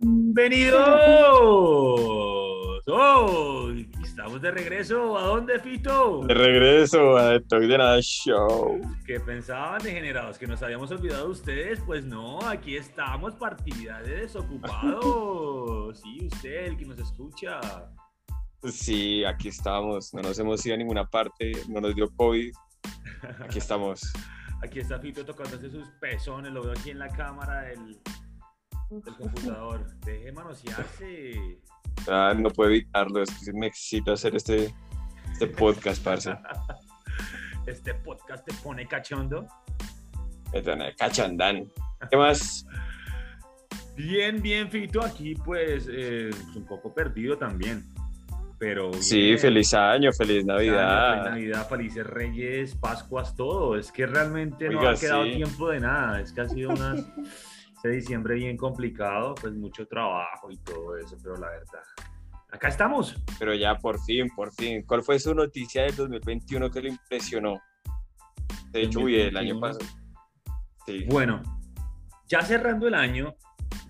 [0.00, 0.80] Bienvenidos.
[2.86, 3.70] Oh,
[4.02, 5.18] estamos de regreso.
[5.18, 6.22] ¿A dónde, Fito?
[6.26, 8.80] De regreso a The Talk de Nada Show.
[9.04, 10.38] ¿Qué pensaban degenerados?
[10.38, 11.80] ¿Que nos habíamos olvidado de ustedes?
[11.84, 16.00] Pues no, aquí estamos, partida de desocupados.
[16.00, 17.60] Sí, usted, el que nos escucha.
[18.62, 20.14] Sí, aquí estamos.
[20.14, 21.52] No nos hemos ido a ninguna parte.
[21.68, 22.54] No nos dio COVID.
[23.40, 24.00] Aquí estamos.
[24.60, 26.50] Aquí está Fito tocándose sus pezones.
[26.52, 27.96] Lo veo aquí en la cámara del,
[28.90, 29.86] del computador.
[30.04, 31.58] Deje manosearse.
[32.08, 33.22] Ah, no puedo evitarlo.
[33.22, 34.74] Es que me excita hacer este,
[35.32, 36.34] este podcast, parce.
[37.66, 39.46] Este podcast te pone cachondo.
[40.54, 41.70] Me trae cachandán.
[42.10, 42.66] ¿Qué más?
[43.94, 45.04] Bien, bien, Fito.
[45.04, 47.84] Aquí, pues, eh, un poco perdido también.
[48.58, 48.90] Pero.
[48.94, 51.24] Sí, feliz año, feliz Feliz Navidad.
[51.24, 53.76] Navidad, felices Reyes, Pascuas, todo.
[53.76, 55.32] Es que realmente no ha quedado sí.
[55.32, 56.22] tiempo de nada.
[56.22, 56.94] Es que ha sido una,
[57.78, 61.82] este diciembre bien complicado, pues mucho trabajo y todo eso, pero la verdad.
[62.50, 63.14] Acá estamos.
[63.38, 64.82] Pero ya por fin, por fin.
[64.84, 67.60] ¿Cuál fue su noticia del 2021 que lo impresionó?
[68.72, 69.60] De hecho, uy, el año 2021.
[69.60, 69.86] pasado.
[70.86, 71.04] Sí.
[71.08, 71.40] Bueno,
[72.26, 73.36] ya cerrando el año,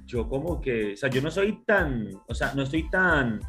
[0.05, 3.41] yo como que, o sea, yo no soy tan, o sea, no estoy tan,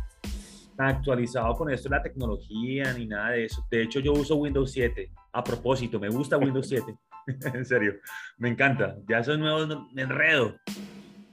[0.77, 3.67] tan actualizado con esto de la tecnología ni nada de eso.
[3.69, 5.11] De hecho, yo uso Windows 7.
[5.33, 6.95] A propósito, me gusta Windows 7.
[7.53, 7.95] en serio,
[8.37, 8.95] me encanta.
[9.07, 10.55] Ya esos nuevos me enredo.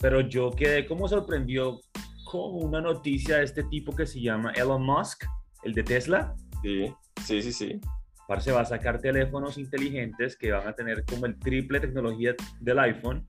[0.01, 1.81] Pero yo quedé como sorprendido
[2.25, 5.25] con una noticia de este tipo que se llama Elon Musk,
[5.63, 6.35] el de Tesla.
[6.63, 6.93] Sí,
[7.25, 7.81] sí, sí, sí.
[8.29, 12.79] Parce va a sacar teléfonos inteligentes que van a tener como el triple tecnología del
[12.81, 13.27] iPhone,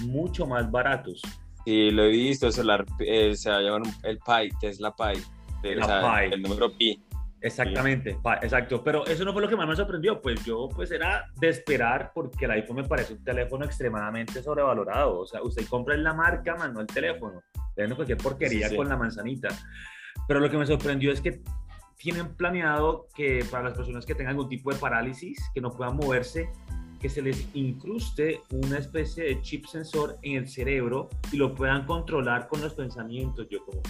[0.00, 1.22] mucho más baratos.
[1.64, 5.20] Sí, lo he visto, solar, eh, se llama el Pi, Tesla Pi.
[5.74, 6.34] La o sea, Pi.
[6.34, 7.00] El número Pi.
[7.42, 8.82] Exactamente, pa- exacto.
[8.84, 10.20] Pero eso no fue lo que más me sorprendió.
[10.20, 15.20] Pues yo, pues era de esperar porque el iPhone me parece un teléfono extremadamente sobrevalorado.
[15.20, 17.42] O sea, usted compra en la marca, más no el teléfono.
[17.76, 18.76] Venden cualquier porquería Sí, sí.
[18.76, 19.48] con la manzanita.
[20.28, 21.40] Pero lo que me sorprendió es que
[21.96, 25.96] tienen planeado que para las personas que tengan algún tipo de parálisis, que no puedan
[25.96, 26.48] moverse,
[27.00, 31.86] que se les incruste una especie de chip sensor en el cerebro y lo puedan
[31.86, 33.46] controlar con los pensamientos.
[33.50, 33.80] Yo como,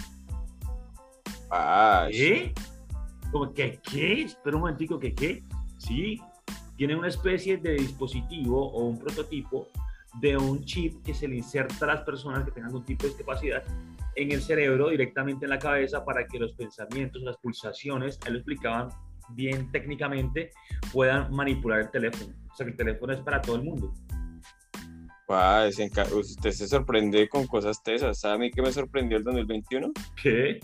[1.49, 2.53] Ah, ¿Qué?
[3.31, 4.23] Como que, ¿qué?
[4.23, 5.43] Espera un momentico, ¿que qué?
[5.77, 6.19] Sí,
[6.77, 9.67] tiene una especie de dispositivo o un prototipo
[10.19, 13.09] de un chip que se le inserta a las personas que tengan algún tipo de
[13.09, 13.63] discapacidad
[14.15, 18.39] en el cerebro, directamente en la cabeza, para que los pensamientos, las pulsaciones, ahí lo
[18.39, 18.89] explicaban
[19.29, 20.51] bien técnicamente,
[20.91, 22.33] puedan manipular el teléfono.
[22.51, 23.93] O sea, que el teléfono es para todo el mundo.
[25.79, 28.19] enca- usted se sorprende con cosas tesas.
[28.19, 29.91] ¿Sabe a mí qué me sorprendió el 2021?
[30.21, 30.59] ¿Qué?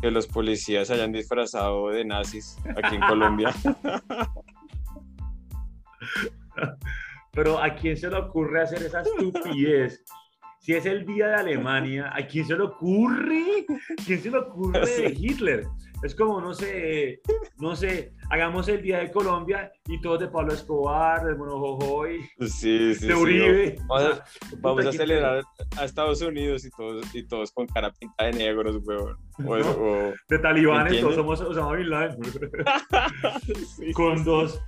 [0.00, 3.52] Que los policías se hayan disfrazado de nazis aquí en Colombia.
[7.32, 10.04] Pero ¿a quién se le ocurre hacer esa estupidez?
[10.60, 13.64] Si es el día de Alemania, ¿a quién se le ocurre?
[14.04, 15.14] ¿Quién se le ocurre de Sí.
[15.16, 15.66] Hitler?
[16.04, 17.20] Es como, no sé,
[17.58, 22.20] no sé, hagamos el día de Colombia y todos de Pablo Escobar, de Mono Jojoy,
[22.40, 23.20] Sí, sí, de sí.
[23.20, 23.76] Uribe.
[23.88, 24.24] Vamos a, O sea,
[24.60, 25.42] vamos puta, a qué celebrar
[25.76, 29.16] a Estados Unidos y todos, y todos con cara pintada de negros, weón.
[29.44, 32.16] O eso, o- De talibanes, todos somos Osama Bin Laden.
[33.94, 34.60] Con dos.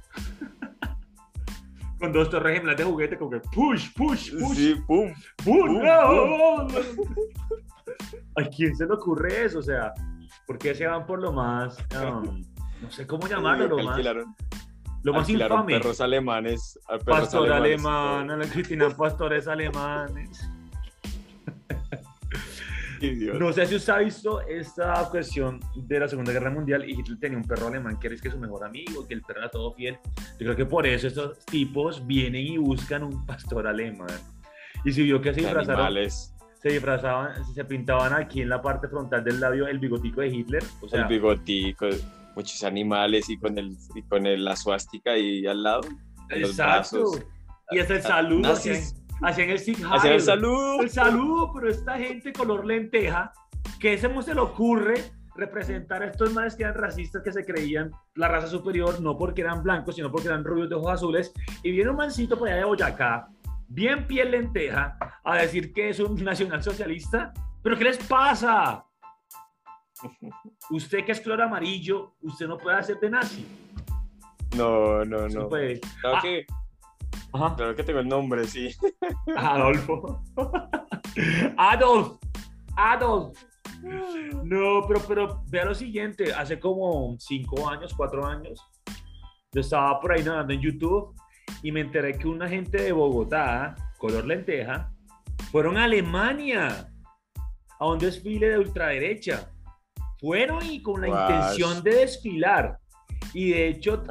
[2.00, 4.54] Con dos torres gemelas de juguete, como que push, push, push.
[4.56, 5.12] Sí, pum.
[5.44, 5.66] ¡Bum!
[5.66, 6.66] Bum, ¡No!
[8.36, 9.58] ¿A quién se le ocurre eso?
[9.58, 9.92] O sea,
[10.50, 12.42] ¿por qué se van por lo más, um,
[12.82, 14.00] no sé cómo llamarlo, lo más,
[15.04, 15.74] lo más infame?
[15.74, 16.76] perros alemanes.
[16.88, 20.50] a perros Pastor alemanes, alemán, a la Cristina pastores alemanes.
[23.38, 27.18] No sé si usted ha visto esta cuestión de la Segunda Guerra Mundial y Hitler
[27.18, 29.48] tenía un perro alemán que es que es su mejor amigo, que el perro era
[29.48, 29.96] todo fiel.
[30.32, 34.20] Yo creo que por eso estos tipos vienen y buscan un pastor alemán.
[34.84, 36.34] Y si vio que se disfrazaron, animales.
[36.60, 40.62] Se disfrazaban, se pintaban aquí en la parte frontal del labio el bigotico de Hitler.
[40.82, 41.86] O sea, el bigotico,
[42.36, 45.80] muchos animales y con el y con el, la suástica ahí al lado.
[46.28, 47.12] los exacto.
[47.70, 48.94] Y hasta el saludo, Nazis.
[48.94, 50.82] hacían, hacían el Sieg Hacia el saludo.
[50.82, 53.32] El saludo, pero esta gente color lenteja,
[53.78, 54.96] que se se le ocurre
[55.36, 59.40] representar a estos manes que eran racistas que se creían la raza superior, no porque
[59.40, 61.32] eran blancos, sino porque eran rubios de ojos azules,
[61.62, 63.28] y viene un mancito por allá de Boyacá,
[63.70, 67.32] bien piel lenteja, a decir que es un nacionalsocialista.
[67.62, 68.84] ¿Pero qué les pasa?
[70.70, 73.46] Usted que es color amarillo, usted no puede hacer de nazi.
[74.56, 75.48] No, no, no.
[75.48, 76.20] puede- Claro Ah.
[76.22, 76.46] que,
[77.32, 77.54] Ajá.
[77.56, 78.74] claro que tengo el nombre, sí.
[79.36, 80.20] Adolfo.
[81.56, 82.18] Adolf.
[82.76, 83.38] Adolf.
[84.42, 86.32] No, pero, pero vea lo siguiente.
[86.34, 88.60] Hace como cinco años, cuatro años,
[89.52, 91.14] yo estaba por ahí nadando en YouTube
[91.62, 94.92] y me enteré que una gente de Bogotá, color lenteja,
[95.50, 96.92] Fueron a Alemania,
[97.78, 99.50] a un desfile de ultraderecha.
[100.20, 102.78] Fueron y con la intención de desfilar.
[103.34, 104.04] Y de hecho,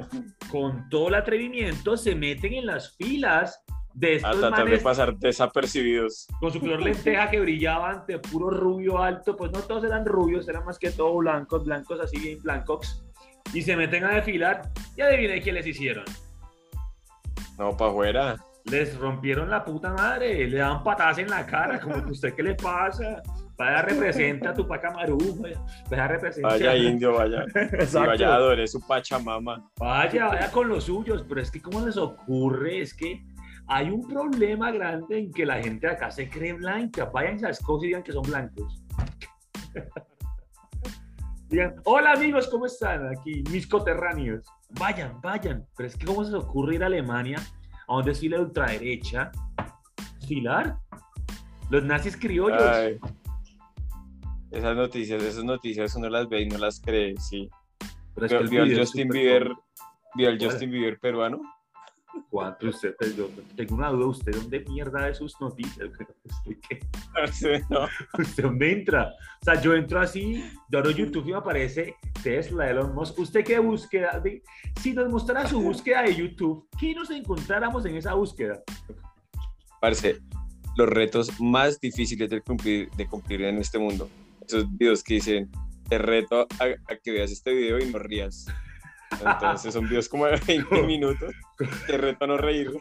[0.52, 3.64] con todo el atrevimiento, se meten en las filas
[3.94, 6.28] de A estos de manes pasar desapercibidos.
[6.40, 9.38] con su color lenteja que brillaba ante puro rubio alto.
[9.38, 13.06] Pues no todos eran rubios, eran más que todo blancos, blancos así bien blancos.
[13.54, 14.74] Y se meten a desfilar.
[14.98, 16.04] Y adivinen qué les hicieron.
[17.60, 18.46] No, para afuera.
[18.72, 22.42] Les rompieron la puta madre, le daban patadas en la cara, como que usted qué
[22.42, 23.22] le pasa.
[23.58, 26.48] Vaya representa a tu Pacamaru, vaya, vaya representa.
[26.48, 27.44] Vaya indio, vaya.
[27.56, 28.12] Exacto.
[28.12, 29.70] vaya adore su pachamama.
[29.78, 33.26] Vaya, vaya con los suyos, pero es que cómo les ocurre, es que
[33.68, 37.06] hay un problema grande en que la gente de acá se cree blanca.
[37.14, 38.82] Vayan a esas cosas y digan que son blancos.
[41.50, 43.08] Digan, hola amigos, ¿cómo están?
[43.08, 44.46] Aquí, mis coterráneos.
[44.80, 45.66] Vayan, vayan.
[45.76, 47.42] Pero es que cómo se les ocurre ir a Alemania
[47.88, 49.32] a un desfile de ultraderecha.
[50.20, 50.78] ¿Desfilar?
[51.72, 52.62] Los nazis criollos.
[52.62, 53.00] Ay.
[54.52, 57.50] Esas noticias, esas noticias uno las ve y no las cree, sí.
[58.14, 59.52] Pero es que Vio, el video Justin Bieber,
[60.14, 60.40] vio al.
[60.40, 61.42] Justin Bieber peruano.
[62.30, 62.96] ¿Cuánto usted?
[62.98, 64.08] pues, yo tengo una duda.
[64.08, 65.90] ¿Usted dónde mierda de sus noticias?
[66.46, 67.62] ¿Usted?
[67.70, 67.88] No.
[68.20, 69.14] ¿Usted dónde entra?
[69.42, 73.18] O sea, yo entro así, yo abro YouTube y me aparece Tesla, Elon Musk.
[73.20, 74.20] ¿Usted qué búsqueda?
[74.20, 74.44] de-
[74.82, 78.62] Si nos mostrara su búsqueda de YouTube, ¿qué nos encontráramos en esa búsqueda?
[79.82, 80.20] Parce,
[80.78, 84.10] los retos más difíciles de cumplir, de cumplir en este mundo.
[84.46, 85.50] Esos videos que dicen,
[85.88, 88.46] te reto a, a que veas este video y no rías.
[89.12, 91.34] Entonces son videos como de 20 minutos.
[91.88, 92.72] Te reto a no reír.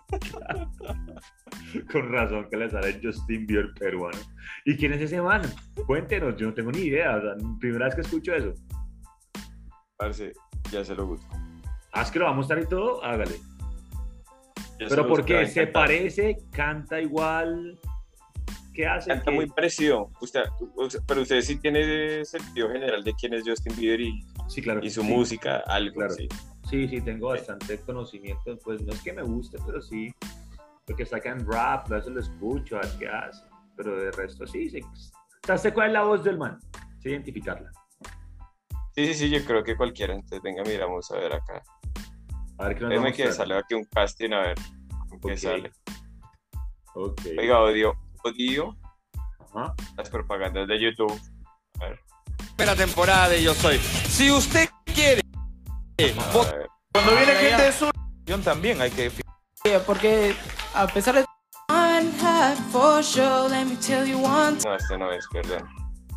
[1.90, 4.18] Con razón que le sale Justin Bieber peruano.
[4.64, 5.42] ¿Y quién es ese man?
[5.86, 7.16] Cuéntenos, yo no tengo ni idea.
[7.16, 8.54] O sea, primera vez que escucho eso.
[9.96, 10.32] Parce,
[10.70, 11.26] ya se lo busco.
[11.92, 13.36] Ah, es que lo va a mostrar y todo, hágale.
[14.78, 15.46] Ya Pero lo ¿por busco, me va qué?
[15.46, 16.36] a ¿Se parece?
[16.52, 17.78] ¿Canta igual?
[18.78, 19.10] ¿Qué hace?
[19.10, 20.08] Canta muy parecido.
[20.20, 20.44] Usted,
[20.76, 24.78] usted- pero usted sí tiene sentido general de quién es Justin Bieber y, Sí, claro.
[24.84, 25.08] y su sí.
[25.08, 26.12] música, algo Claro.
[26.14, 26.28] así.
[26.70, 28.56] Sí, sí, tengo bastante conocimiento.
[28.62, 30.14] Pues no es que me guste, pero sí.
[30.86, 33.42] Porque sacan rap, a veces lo escucho, a ver qué hace.
[33.76, 34.80] Pero de resto sí, sí.
[35.56, 36.60] Sé cuál es la voz del man.
[37.00, 37.72] Sé identificarla.
[38.94, 40.14] Sí, sí, sí, yo creo que cualquiera.
[40.14, 41.64] Entonces, venga, mira, vamos a ver acá.
[42.58, 44.54] A ver qué nos Déjame que sale aquí un casting, a ver
[45.20, 45.72] qué sale.
[46.94, 47.22] Ok.
[47.36, 48.76] Oiga, odio, odio
[49.96, 51.20] las propagandas de YouTube.
[51.80, 52.00] A ver,
[52.56, 53.78] primera temporada de Yo Soy.
[53.78, 55.22] Si usted quiere,
[56.92, 57.90] cuando viene gente de su
[58.44, 59.10] también hay que
[59.86, 60.34] Porque
[60.74, 61.24] a pesar de
[61.70, 65.68] One heart for sure, let me tell you one No, este no es, perdón.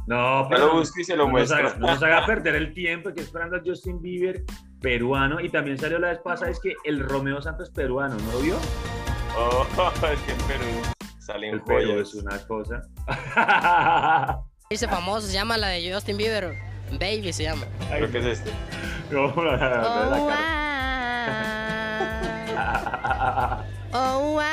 [0.07, 1.81] No, pero lo busco y se lo no nos, haga, muestro.
[1.81, 4.43] no nos haga perder el tiempo que esperando a Justin Bieber
[4.81, 5.39] peruano.
[5.39, 8.55] Y también salió la vez pasada, es que el Romeo Santos peruano, ¿no lo vio?
[9.37, 9.65] Oh,
[10.13, 11.00] es que en Perú
[11.31, 12.07] salen El joyas.
[12.09, 12.81] es una cosa.
[14.69, 16.55] Dice famoso, se llama la de Justin Bieber.
[16.93, 17.65] Baby se llama.
[17.89, 18.51] Creo que es este.
[19.09, 19.77] No, la, la- la-
[20.09, 20.37] la Oh, cara.
[22.57, 23.63] ah.
[23.93, 24.47] Oh, ah.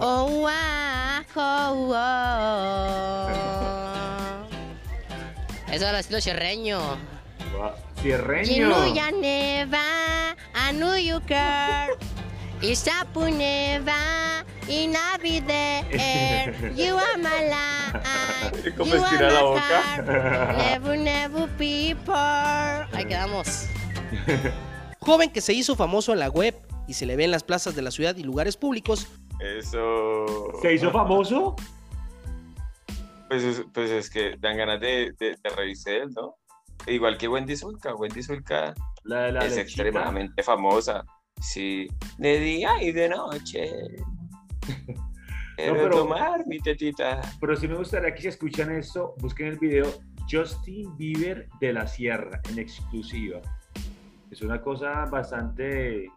[0.00, 1.22] Oh, ah.
[1.34, 3.28] Oh, oh.
[5.72, 6.78] Eso es el estilo chirreño.
[8.00, 8.44] Cierreño.
[8.46, 11.96] Ginuya neva, anu you girl.
[12.62, 16.72] Isapu neva, inavide er.
[16.76, 18.72] You are my life.
[18.76, 19.60] ¿Cómo You are estira la my boca?
[19.60, 20.56] heart.
[20.58, 22.16] Never, never be poor.
[22.96, 23.66] Ahí quedamos.
[25.00, 26.54] joven que se hizo famoso en la web
[26.86, 29.08] y se le ve en las plazas de la ciudad y lugares públicos,
[29.40, 30.26] Eso.
[30.62, 31.56] ¿Se hizo famoso?
[33.28, 36.36] Pues es, pues es que dan ganas de, de, de reírse de él, ¿no?
[36.86, 37.94] Igual que Wendy Zulka.
[37.94, 39.62] Wendy Zulka La de la es lechita.
[39.62, 41.02] extremadamente famosa.
[41.40, 43.70] Sí, de día y de noche.
[45.56, 47.20] Quiero pero- tomar mi tetita.
[47.40, 49.86] Pero si me gustaría que si escuchan esto, busquen el video
[50.30, 53.40] Justin Bieber de la Sierra en exclusiva.
[54.30, 56.08] Es una cosa bastante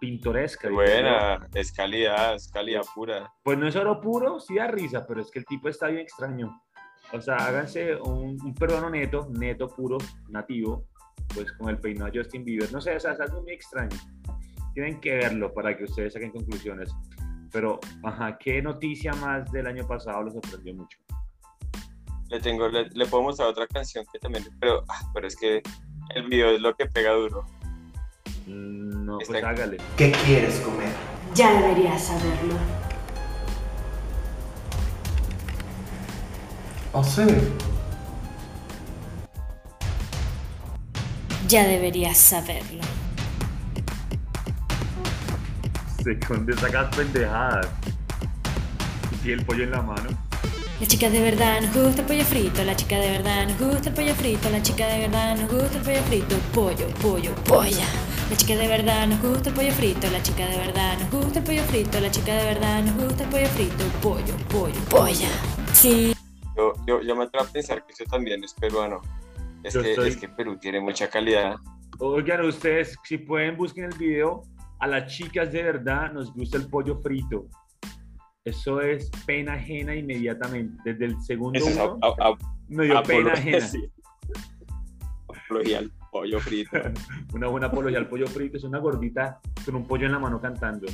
[0.00, 0.70] pintoresca.
[0.70, 3.32] Buena, es calidad, es calidad pura.
[3.42, 6.00] Pues no es oro puro, sí da risa, pero es que el tipo está bien
[6.02, 6.62] extraño.
[7.12, 9.98] O sea, háganse un, un peruano neto, neto puro,
[10.30, 10.86] nativo,
[11.34, 12.72] pues con el peinado de Justin Bieber.
[12.72, 13.96] No sé, o sea, es algo muy extraño.
[14.74, 16.90] Tienen que verlo para que ustedes saquen conclusiones.
[17.50, 20.98] Pero, ajá, ¿qué noticia más del año pasado los sorprendió mucho?
[22.30, 25.62] Le tengo, le, le puedo mostrar otra canción que también, pero, ah, pero es que
[26.14, 27.44] el video es lo que pega duro.
[28.46, 29.76] Mm, No, Está pues hágale.
[29.98, 30.88] ¿Qué quieres comer?
[31.34, 32.54] Ya deberías saberlo.
[36.94, 37.22] Oh, sí.
[41.48, 42.82] Ya deberías saberlo.
[46.02, 47.68] Se esconde, sacas pendejadas.
[49.24, 50.10] Y el pollo en la mano.
[50.80, 53.90] La chica de verdad nos gusta el pollo frito, la chica de verdad nos gusta
[53.90, 57.86] el pollo frito, la chica de verdad nos gusta el pollo frito, pollo, pollo, polla.
[58.28, 61.38] La chica de verdad nos gusta el pollo frito, la chica de verdad nos gusta
[61.38, 65.28] el pollo frito, la chica de verdad nos gusta el pollo frito, pollo, pollo, polla.
[65.72, 66.14] Sí.
[66.56, 69.02] Yo, yo, yo me atrevo a pensar que eso también es peruano.
[69.62, 71.54] Es Yo que, es que Perú tiene mucha calidad.
[72.00, 74.42] Oigan, ustedes, si pueden, busquen el video.
[74.82, 77.46] A las chicas de verdad nos gusta el pollo frito.
[78.44, 80.76] Eso es pena ajena inmediatamente.
[80.84, 83.60] Desde el segundo Eso es uno, a- a- a- me dio pena ajena.
[83.60, 83.90] sí.
[85.28, 86.70] Apología al pollo frito.
[87.32, 90.40] Una buena apología al pollo frito es una gordita con un pollo en la mano
[90.40, 90.86] cantando.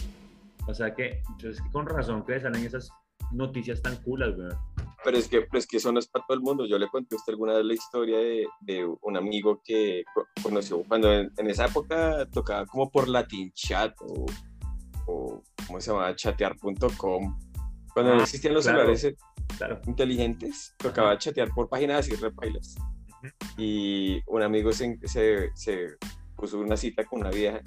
[0.66, 2.90] O sea que, entonces, con razón que le salen esas
[3.32, 4.48] noticias tan culas, güey.
[5.04, 6.66] Pero es que, pero es que eso no es para todo el mundo.
[6.66, 10.26] Yo le conté a usted alguna vez la historia de, de un amigo que co-
[10.42, 14.26] conoció cuando en, en esa época tocaba como por Latin Chat o,
[15.06, 16.14] o ¿cómo se llamaba?
[16.16, 17.38] Chatear.com.
[17.94, 18.78] Cuando no Ah, existían los claro.
[18.80, 19.16] celulares
[19.56, 19.80] Claro.
[19.86, 22.74] inteligentes, tocaba chatear por páginas así repailas.
[23.56, 25.96] Y un amigo se, se, se
[26.36, 27.60] puso una cita con una vieja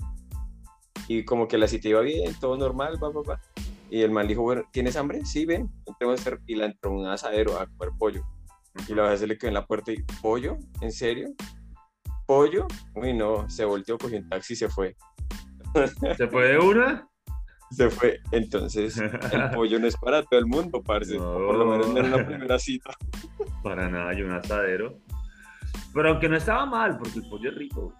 [1.08, 3.42] y como que la cita iba bien, todo normal, va, va, va.
[3.92, 5.24] Y el man dijo, bueno, ¿tienes hambre?
[5.26, 5.70] Sí, ven.
[5.86, 6.40] entremos a hacer-".
[6.48, 8.24] Y la entró un asadero a comer pollo.
[8.88, 10.58] Y la vieja se le quedó en la puerta y, ¿pollo?
[10.80, 11.28] ¿En serio?
[12.26, 12.68] ¿Pollo?
[12.96, 14.96] Uy, no, se volteó, cogió un taxi y se fue.
[16.18, 17.06] ¿Se puede una?
[17.70, 18.22] Se fue.
[18.32, 19.12] Entonces, el
[19.54, 21.18] pollo no es para todo el mundo, parce.
[21.18, 22.92] por lo menos no en la primera cita.
[23.62, 25.00] Para nada, y un asadero.
[25.94, 27.94] Pero aunque no estaba mal, porque el pollo es rico.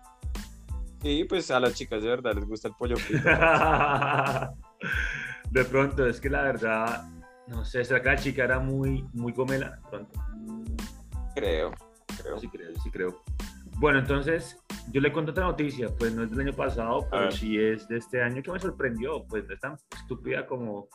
[1.02, 3.28] Sí, pues a las chicas de verdad les gusta el pollo frito.
[5.52, 7.04] De pronto, es que la verdad,
[7.48, 9.72] no sé, será que la chica era muy, muy gomela.
[9.72, 10.20] De pronto,
[11.36, 11.72] Creo,
[12.22, 12.40] creo.
[12.40, 13.22] sí creo, sí creo.
[13.78, 14.58] Bueno, entonces,
[14.92, 17.98] yo le conté otra noticia, pues no es del año pasado, pero sí es de
[17.98, 20.88] este año que me sorprendió, pues no es tan estúpida como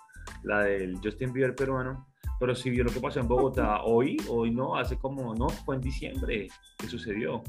[0.42, 2.06] la del Justin Bieber peruano,
[2.40, 5.76] pero sí vio lo que pasó en Bogotá hoy, hoy no, hace como, no, fue
[5.76, 6.48] en diciembre
[6.78, 7.42] que sucedió,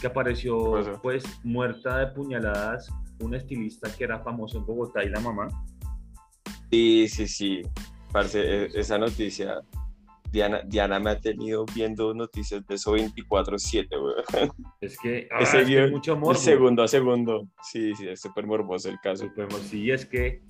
[0.00, 5.20] que apareció pues muerta de puñaladas un estilista que era famoso en Bogotá y la
[5.20, 5.48] mamá.
[6.70, 7.62] Sí, sí, sí.
[8.12, 9.60] Parce, e- esa noticia.
[10.32, 14.52] Diana, Diana me ha tenido viendo noticias de eso 24-7, weón.
[14.80, 16.34] Es que, ah, Ese es que mucho morbo.
[16.36, 17.48] segundo a segundo.
[17.62, 19.24] Sí, sí, es súper morboso el caso.
[19.24, 20.42] Supongo, sí, es que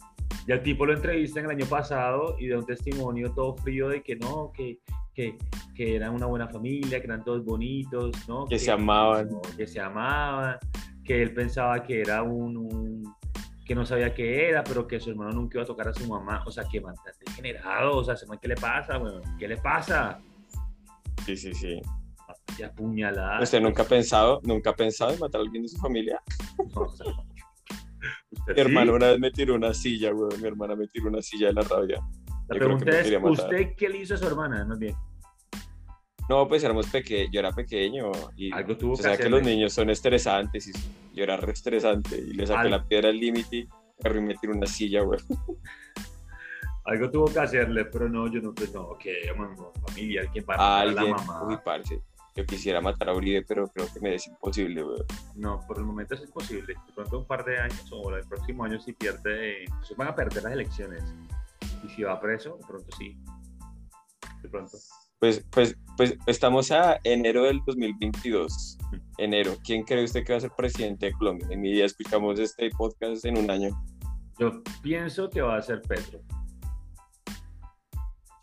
[0.47, 4.03] ya el tipo lo entrevistan el año pasado y da un testimonio todo frío de
[4.03, 4.81] que no, que,
[5.15, 5.39] que,
[5.75, 8.45] que eran una buena familia, que eran todos bonitos, ¿no?
[8.47, 9.31] Que se amaban.
[9.31, 10.59] no, que se amaban,
[11.03, 12.90] que él pensaba que era un, un-
[13.71, 16.05] que no sabía qué era, pero que su hermano nunca iba a tocar a su
[16.09, 19.23] mamá, o sea, que man tan degenerado, o sea, man, ¿qué le pasa, weón?
[19.39, 20.21] ¿Qué le pasa?
[21.25, 21.81] Sí, sí, sí.
[22.59, 23.41] Y apuñalada.
[23.41, 26.21] ¿Usted nunca ha pensado, nunca ha pensado en matar a alguien de su familia?
[26.75, 27.07] No, o sea,
[28.33, 30.43] ¿usted Mi hermano una vez me tiró una silla, weón.
[30.43, 32.01] Mi hermana me tiró una silla de la rabia.
[32.49, 33.23] La Yo pregunta es.
[33.23, 34.65] ¿usted qué le hizo a su hermana?
[34.65, 34.97] No bien.
[36.31, 39.43] No, pues éramos pequeños, yo era pequeño y Algo tuvo o que sea que los
[39.43, 40.73] niños son estresantes y
[41.13, 42.77] yo era re estresante y le saqué Algo.
[42.77, 43.69] la piedra al límite y
[43.99, 45.21] agarré y me tiró una silla, weón.
[46.85, 50.55] Algo tuvo que hacerle, pero no, yo no, pues no, que mamá, familia, ¿quién va
[50.55, 51.49] a matar a la Alguien, mamá?
[51.49, 52.01] uy, parce,
[52.37, 55.05] yo quisiera matar a Uribe, pero creo que me es imposible, weón.
[55.35, 56.75] No, por el momento es imposible.
[56.87, 60.15] De pronto un par de años o el próximo año si pierde, pues van a
[60.15, 61.03] perder las elecciones.
[61.85, 63.19] Y si va preso, de pronto sí.
[64.45, 64.79] De pronto.
[65.21, 68.79] Pues, pues, pues estamos a enero del 2022.
[69.19, 69.53] Enero.
[69.63, 71.47] ¿Quién cree usted que va a ser presidente de Colombia?
[71.51, 73.69] En mi día escuchamos este podcast en un año.
[74.39, 76.21] Yo pienso que va a ser Petro.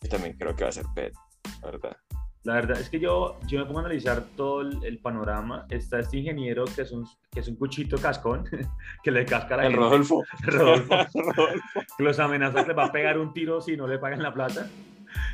[0.04, 1.20] Yo también creo que va a ser Petro,
[1.64, 1.98] la verdad.
[2.44, 5.66] La verdad es que yo, yo me pongo a analizar todo el, el panorama.
[5.72, 8.46] Está este ingeniero que es un, que es un cuchito cascón,
[9.04, 9.84] que le casca a la El gente.
[9.84, 10.24] Rodolfo.
[10.44, 10.96] Rodolfo.
[11.16, 11.82] Rodolfo.
[11.98, 14.32] que los amenaza que le va a pegar un tiro si no le pagan la
[14.32, 14.70] plata.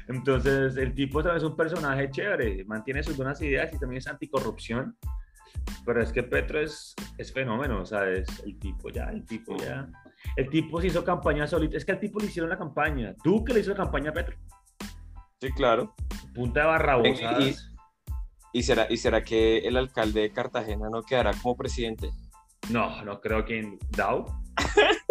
[0.08, 4.98] Entonces, el tipo es un personaje chévere, mantiene sus buenas ideas y también es anticorrupción.
[5.86, 9.56] Pero es que Petro es, es fenómeno, o sea, es el tipo ya, el tipo
[9.58, 9.88] ya.
[10.36, 11.78] El tipo se hizo campaña solito.
[11.78, 13.14] Es que al tipo le hicieron la campaña.
[13.24, 14.36] Duque le hizo la campaña a Petro.
[15.40, 15.94] Sí, claro.
[16.34, 17.70] Punta de barrabosadas.
[18.54, 22.12] ¿Y será, ¿Y será que el alcalde de Cartagena no quedará como presidente?
[22.70, 24.26] No, no creo que en Dow.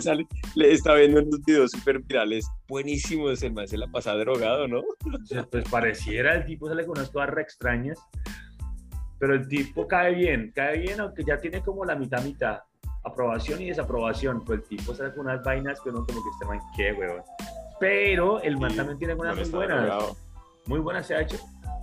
[0.00, 4.66] Sale- le está viendo unos videos súper virales, buenísimos, el man se la pasa drogado,
[4.68, 4.82] ¿no?
[5.04, 7.98] Entonces, pues pareciera el tipo sale con unas cosas re extrañas,
[9.18, 12.60] pero el tipo cae bien, cae bien, aunque ya tiene como la mitad mitad,
[13.04, 16.44] aprobación y desaprobación, pues el tipo sale con unas vainas que uno como que este
[16.46, 17.22] man, qué huevón.
[17.80, 20.16] Pero el man Sí, también tiene unas muy buenas, drogado.
[20.66, 21.36] muy buenas se ha hecho.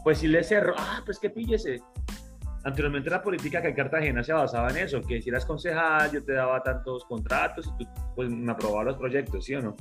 [0.03, 1.81] Pues si le cerró, ah, pues que píllese.
[2.63, 6.23] Anteriormente la política que en Cartagena se basaba en eso, que si eras concejal yo
[6.23, 9.75] te daba tantos contratos y tú pues me aprobabas los proyectos, ¿sí o no?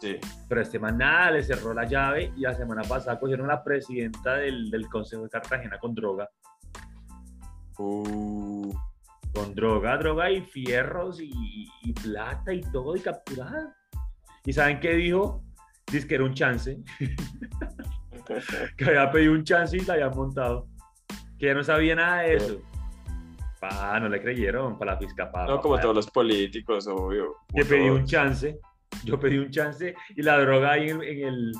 [0.00, 0.16] Sí.
[0.48, 3.64] Pero este man nada, le cerró la llave y la semana pasada cogieron a la
[3.64, 6.28] presidenta del, del Consejo de Cartagena con droga.
[7.78, 8.72] Uh,
[9.34, 13.76] Con droga, droga y fierros y, y plata y todo y capturada.
[14.44, 15.42] ¿Y saben qué dijo?
[15.90, 16.78] Dice que era un chance.
[18.76, 20.69] que había pedido un chance y la habían montado.
[21.40, 22.60] Que ya no sabía nada de eso.
[23.58, 25.30] Pa, no le creyeron para la fiscal.
[25.32, 27.36] pa, no, pa, como todos los políticos, obvio.
[27.54, 28.60] Que pedí un chance.
[29.04, 31.52] Yo pedí un chance y la droga ahí en, en el,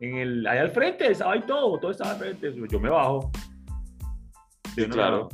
[0.00, 2.52] en el, ahí al frente, estaba ahí todo, todo estaba al frente.
[2.68, 3.30] Yo me bajo.
[4.74, 5.28] Sí, no claro.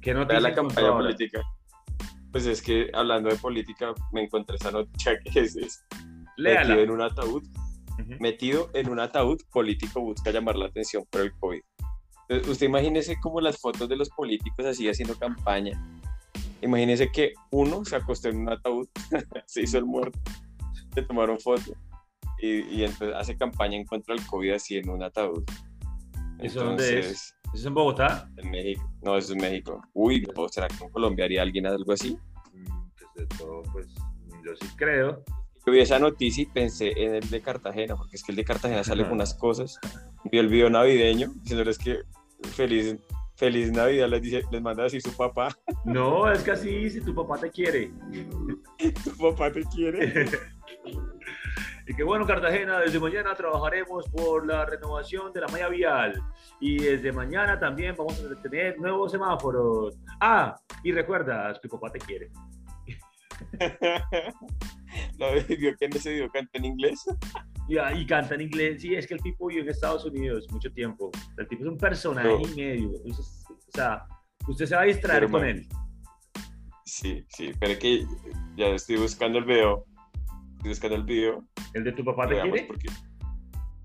[0.00, 1.04] ¿Qué noticia la campaña ahora?
[1.04, 1.42] política.
[2.32, 5.86] Pues es que hablando de política, me encontré esa noticia que es, es
[6.36, 7.44] metido en un ataúd,
[8.18, 11.62] metido en un ataúd, político busca llamar la atención por el COVID.
[12.28, 15.80] Entonces, usted imagínese como las fotos de los políticos así haciendo campaña.
[16.62, 18.88] Imagínese que uno se acostó en un ataúd,
[19.46, 20.18] se hizo el muerto,
[20.94, 21.74] le tomaron foto
[22.38, 25.44] y, y entonces hace campaña en contra del COVID así en un ataúd.
[26.38, 26.94] ¿Eso dónde es?
[26.94, 28.28] Entonces, ¿Eso es en Bogotá?
[28.38, 28.90] en México.
[29.02, 29.80] No, eso es México.
[29.92, 32.18] Uy, no, ¿será que en Colombia haría alguien algo así?
[32.52, 33.86] Mm, Pues de todo, pues
[34.44, 35.22] yo sí creo.
[35.66, 38.44] Yo vi esa noticia y pensé en el de Cartagena, porque es que el de
[38.44, 39.78] Cartagena sale con unas cosas.
[40.30, 42.02] Vi el video navideño diciéndoles que
[42.56, 42.96] feliz,
[43.36, 45.48] feliz Navidad les, dice, les manda así su papá.
[45.84, 47.90] No, es que así, si tu papá te quiere.
[49.04, 50.26] Tu papá te quiere.
[51.86, 56.22] Y que bueno, Cartagena, desde mañana trabajaremos por la renovación de la malla vial.
[56.58, 59.98] Y desde mañana también vamos a tener nuevos semáforos.
[60.18, 62.30] Ah, y recuerda, tu papá te quiere.
[65.18, 67.04] ¿Lo vio que en ese video canta en inglés?
[67.68, 68.82] Y, y canta en inglés.
[68.82, 71.10] Sí, es que el tipo vivió en Estados Unidos mucho tiempo.
[71.38, 72.40] El tipo es un personaje No.
[72.40, 72.90] y medio.
[72.96, 74.04] Entonces, o sea,
[74.48, 75.66] usted se va a distraer Pero, con él.
[76.84, 78.04] Sí, sí, pero que
[78.56, 79.84] ya estoy buscando el video.
[80.56, 81.44] Estoy buscando el video.
[81.72, 82.64] ¿El de tu papá te quiere?
[82.64, 82.88] porque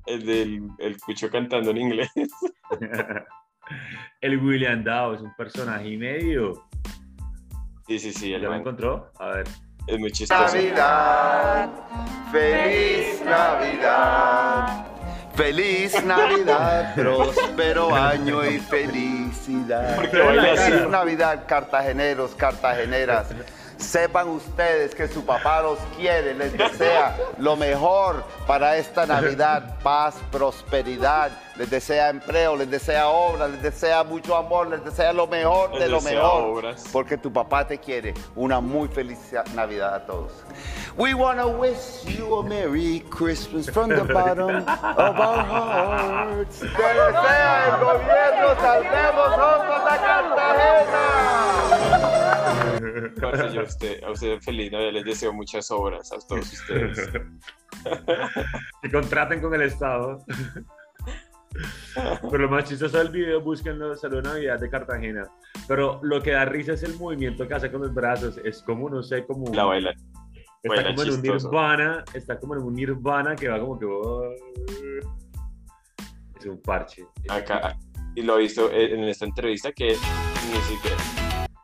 [0.06, 2.10] el del el cucho cantando en inglés.
[4.21, 6.65] el William Dow es un personaje y medio.
[7.88, 9.12] Sí, sí, sí, ¿Ya lo encontró?
[9.19, 9.47] A ver.
[9.89, 10.41] Es muy chistoso.
[10.56, 11.69] Navidad,
[12.32, 14.86] feliz Navidad,
[15.34, 19.97] feliz Navidad, próspero año y felicidad.
[20.10, 23.28] Feliz Navidad, cartageneros, cartageneras.
[23.80, 30.15] Sepan ustedes que su papá los quiere, les desea lo mejor para esta Navidad, paz,
[30.32, 35.72] prosperidad, les desea empleo, les desea obra, les desea mucho amor, les desea lo mejor
[35.72, 36.58] de Les lo mejor.
[36.58, 36.84] obras.
[36.92, 38.13] Porque tu papá te quiere.
[38.36, 39.18] Una muy feliz
[39.56, 40.34] Navidad a todos.
[40.98, 46.60] We wanna wish you a Merry Christmas from the bottom of our hearts.
[46.60, 52.38] Te desea el gobierno, salvemos juntos a Cartagena.
[53.21, 57.09] Parce, yo a usted, a usted feliz Navidad, les deseo muchas obras a todos ustedes.
[58.81, 60.23] que contraten con el Estado.
[61.95, 65.27] Pero lo más chistoso del video, búsquenlo, Salud Navidad de Cartagena.
[65.67, 68.39] Pero lo que da risa es el movimiento que hace con los brazos.
[68.43, 69.53] Es como, no sé, como...
[69.53, 69.91] La baila.
[69.91, 71.47] está baila como en un chistoso.
[71.47, 73.85] nirvana, está como en un nirvana que va como que...
[73.85, 74.31] oh,
[76.39, 77.05] es un parche.
[77.27, 77.77] Acá,
[78.15, 80.97] y lo he visto en esta entrevista que ni siquiera,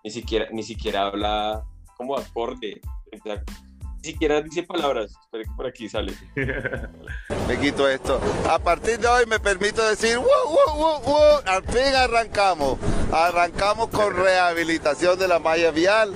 [0.06, 1.64] ni siquiera, ni siquiera habla
[1.98, 2.80] como acorde.
[3.12, 5.14] Ni siquiera dice palabras.
[5.20, 6.14] Espera que por aquí sale.
[7.48, 8.22] Me quito esto.
[8.48, 11.42] A partir de hoy me permito decir, "Woo, woo, woo, woo".
[11.46, 12.78] al fin arrancamos.
[13.12, 16.14] Arrancamos con rehabilitación de la malla vial.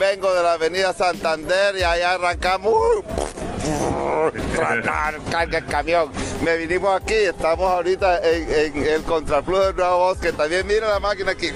[0.00, 2.74] Vengo de la avenida Santander y ahí arrancamos.
[4.54, 6.10] Tratar, carga el camión.
[6.44, 10.32] Me vinimos aquí, estamos ahorita en, en el contraflujo del Nuevo Bosque.
[10.32, 11.48] También mira la máquina aquí.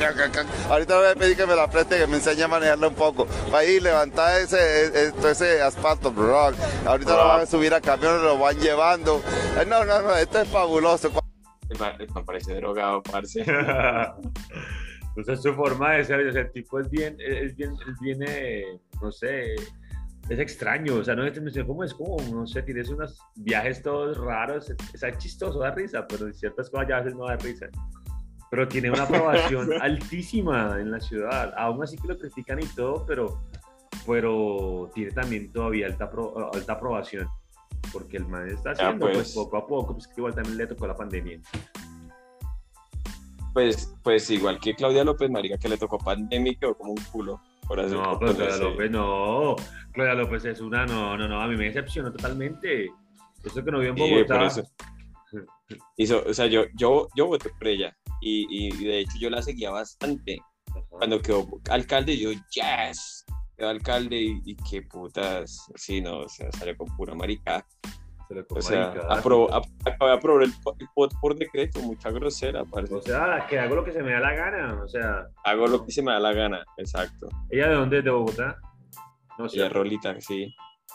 [0.68, 2.94] Ahorita le voy a pedir que me la preste, que me enseñe a manejarla un
[2.94, 3.26] poco.
[3.50, 6.10] Para ir, levantar ese, ese, ese asfalto.
[6.12, 6.52] bro.
[6.86, 9.22] Ahorita lo van a subir a camiones, lo van llevando.
[9.60, 11.10] Eh, No, no, no, esto es fabuloso.
[11.78, 13.44] Man, el man parece drogado, parce.
[15.16, 18.64] Entonces su forma de ser, el tipo es bien, es bien, es bien, eh,
[19.02, 19.54] no sé,
[20.30, 23.82] es extraño, o sea, no, no sé cómo es, como, no sé, tienes unos viajes
[23.82, 27.36] todos raros, es, chistoso, da risa, pero en ciertas cosas ya a veces no da
[27.36, 27.66] risa.
[28.48, 33.04] Pero tiene una aprobación altísima en la ciudad, aún así que lo critican y todo,
[33.06, 33.42] pero,
[34.06, 37.26] pero tiene también todavía alta, apro- alta aprobación,
[37.92, 39.16] porque el man está haciendo, pues.
[39.16, 39.34] pues.
[39.34, 41.40] poco a poco, pues que igual también le tocó la pandemia.
[43.52, 47.02] Pues, pues igual que Claudia López Marica, que le tocó pandemia y quedó como un
[47.10, 47.40] culo.
[47.76, 49.56] No, pero Claudia López no.
[49.92, 52.90] Claudia López es una, no, no, no, a mí me decepcionó totalmente.
[53.44, 54.46] Eso que no vio en Sí, Bogotá.
[54.46, 54.62] eso.
[55.96, 57.96] Hizo, o sea, yo, yo, yo voté por ella.
[58.20, 60.40] y, y de hecho yo la seguía bastante.
[60.70, 60.80] Ajá.
[60.88, 63.24] Cuando quedó alcalde, yo, yes,
[63.56, 67.64] quedó alcalde y, y qué putas, sí, no, o sea, salió con pura marica.
[68.30, 72.94] Se le O sea, acabé de aprobar el, el POT por decreto, mucha grosera, parce.
[72.94, 74.80] O sea, que hago lo que se me da la gana.
[74.84, 77.28] O sea, Hago lo que se me da la gana, exacto.
[77.50, 78.04] ¿ella de dónde es?
[78.04, 78.56] ¿De Bogotá?
[79.36, 79.58] No sé.
[79.58, 80.54] Y a Rolita, sí.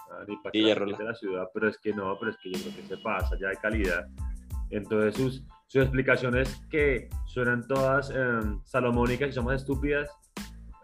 [0.10, 0.98] Ah, ni pa' Y que ya la rola.
[0.98, 3.36] de la ciudad, pero es que no, pero es que yo creo que se pasa,
[3.38, 4.08] ya hay calidad.
[4.69, 10.10] Entonces sus, sus explicaciones que suenan todas em, salomónicas y somos estúpidas.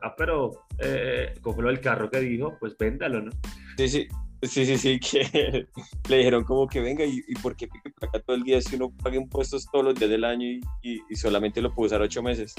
[0.02, 3.32] Ah, pero eh, lo del carro que dijo, pues véndalo, ¿no?
[3.78, 4.08] Sí, sí,
[4.42, 5.68] sí, sí, sí, que
[6.10, 8.62] le dijeron como que venga y, y por qué pique por acá todo el día
[8.62, 11.88] si uno paga impuestos todos los días del año y, y- y solamente lo puede
[11.88, 12.54] usar ocho meses.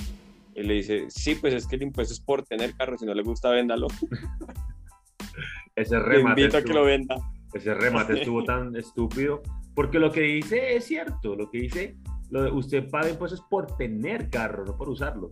[0.55, 3.15] Y le dice, sí, pues es que el impuesto es por tener carro, si no
[3.15, 3.87] le gusta, véndalo.
[5.77, 7.17] Ese Le remate, invito a que estuvo, lo venda.
[7.55, 9.43] ese remate estuvo tan estúpido,
[9.75, 11.97] porque lo que dice es cierto, lo que dice,
[12.31, 15.31] lo de usted paga impuestos por tener carro, no por usarlo.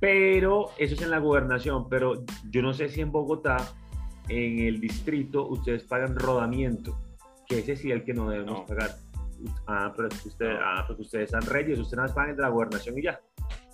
[0.00, 3.56] Pero eso es en la gobernación, pero yo no sé si en Bogotá,
[4.28, 6.98] en el distrito, ustedes pagan rodamiento,
[7.48, 8.66] que ese sí es el que no debemos No.
[8.66, 8.90] pagar.
[9.66, 10.58] Ah, pero es que usted, No.
[10.62, 13.20] ah, porque ustedes son reyes, ustedes nada más pagan de la gobernación y ya,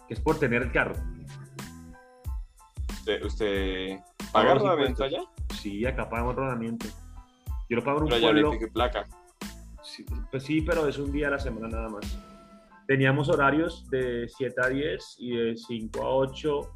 [0.08, 0.94] que es por tener el carro.
[2.90, 3.98] ¿Usted, usted
[4.32, 5.20] paga rodamiento allá?
[5.60, 6.86] Sí, acá pagamos rodamiento.
[7.68, 8.50] Yo lo pago en un Pero pueblo.
[8.52, 9.04] pique placa.
[9.82, 12.18] Sí, pues sí, pero es un día a la semana nada más.
[12.86, 16.70] Teníamos horarios de 7 a 10 y de 5 a 8,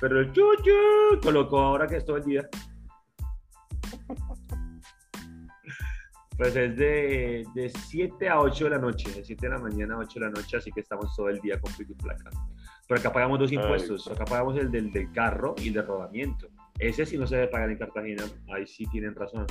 [0.00, 2.48] pero el chuchu colocó ahora que es todo el día.
[6.40, 9.96] Pues es de, de 7 a 8 de la noche, de 7 de la mañana
[9.96, 12.30] a 8 de la noche, así que estamos todo el día con pico y placa.
[12.88, 14.16] Pero acá pagamos dos impuestos, pues.
[14.16, 16.48] acá pagamos el del, del carro y el de rodamiento.
[16.78, 18.24] Ese sí no se debe pagar en Cartagena,
[18.54, 19.44] ahí sí tienen razón.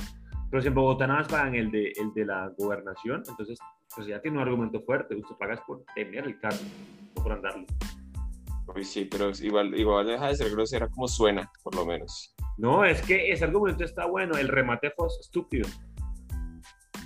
[0.50, 3.56] Pero si en Bogotá nada más pagan el de, el de la gobernación, entonces
[3.94, 5.14] pues ya tiene un argumento fuerte.
[5.14, 6.58] Usted paga por tener el carro,
[7.14, 7.66] no por andarlo.
[8.74, 12.34] Uy, sí, pero igual, igual deja de ser grosera como suena, por lo menos.
[12.58, 14.36] No, es que ese argumento está bueno.
[14.36, 15.68] El remate fue estúpido.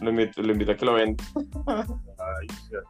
[0.05, 1.25] Lo invito, lo invito a que lo venda.
[1.67, 2.81] Ay, o sea,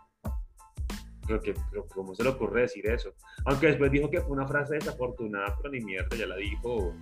[1.26, 3.14] Creo que, pero ¿cómo se le ocurre decir eso?
[3.46, 6.94] Aunque después dijo que fue una frase desafortunada, pero ni mierda, ya la dijo.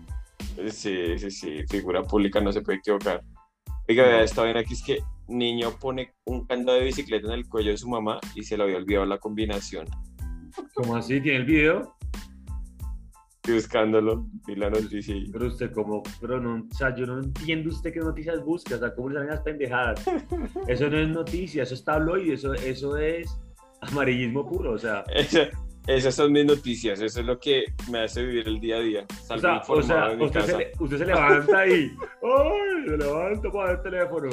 [0.69, 3.23] Sí, sí, sí, figura pública no se puede equivocar.
[3.89, 7.49] Oiga, vea, esta vaina aquí es que niño pone un candado de bicicleta en el
[7.49, 9.87] cuello de su mamá y se le había olvidado la combinación.
[10.75, 11.21] ¿Cómo así?
[11.21, 11.97] ¿Tiene el video?
[13.45, 15.29] Estoy buscándolo, vi la noticia y...
[15.33, 18.79] Pero usted, como, pero no, o sea, yo no entiendo usted qué noticias busca, o
[18.79, 20.01] sea, cómo le salen las pendejadas.
[20.69, 23.37] Eso no es noticia, eso es tabloide, eso, eso es
[23.81, 25.49] amarillismo puro, o sea, Esa-
[25.89, 29.07] esas son mis noticias, eso es lo que me hace vivir el día a día.
[29.11, 30.59] o sea, o informado sea, de mi usted, se, casa.
[30.59, 32.85] le- usted se levanta y, ¡ay!
[32.87, 34.31] Se levanta para ver el teléfono.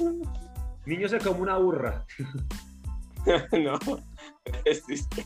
[0.86, 2.04] Niño se come una burra.
[3.52, 3.78] no,
[4.64, 5.22] es- que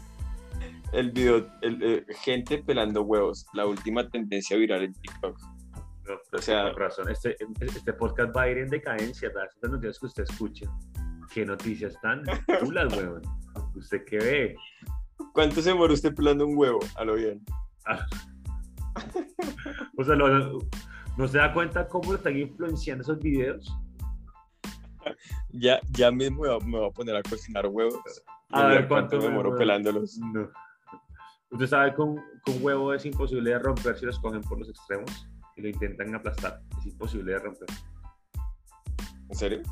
[0.94, 5.38] el video, el, eh, gente pelando huevos, la última tendencia viral en TikTok.
[6.06, 9.48] No, O sea- razón, este, este podcast va a ir en decadencia, ¿verdad?
[9.54, 10.66] Estas noticias que usted escucha.
[11.32, 12.22] ¿Qué noticias tan
[12.60, 13.22] chulas, weón?
[13.74, 14.56] ¿Usted qué ve?
[15.32, 16.80] ¿Cuánto se demora usted pelando un huevo?
[16.96, 17.42] A lo bien.
[19.96, 20.58] O sea, lo-
[21.16, 23.72] ¿no se da cuenta cómo lo están influenciando esos videos?
[25.50, 27.94] Ya, ya mismo me voy a- me voy a poner a cocinar huevos.
[28.50, 30.18] A ver, mira ¿cuánto me demoro pelándolos.
[30.18, 30.48] No.
[31.54, 34.58] Usted sabe que un, que un huevo es imposible de romper si los cogen por
[34.58, 36.60] los extremos y lo intentan aplastar.
[36.78, 37.68] Es imposible de romper.
[39.30, 39.62] ¿En serio?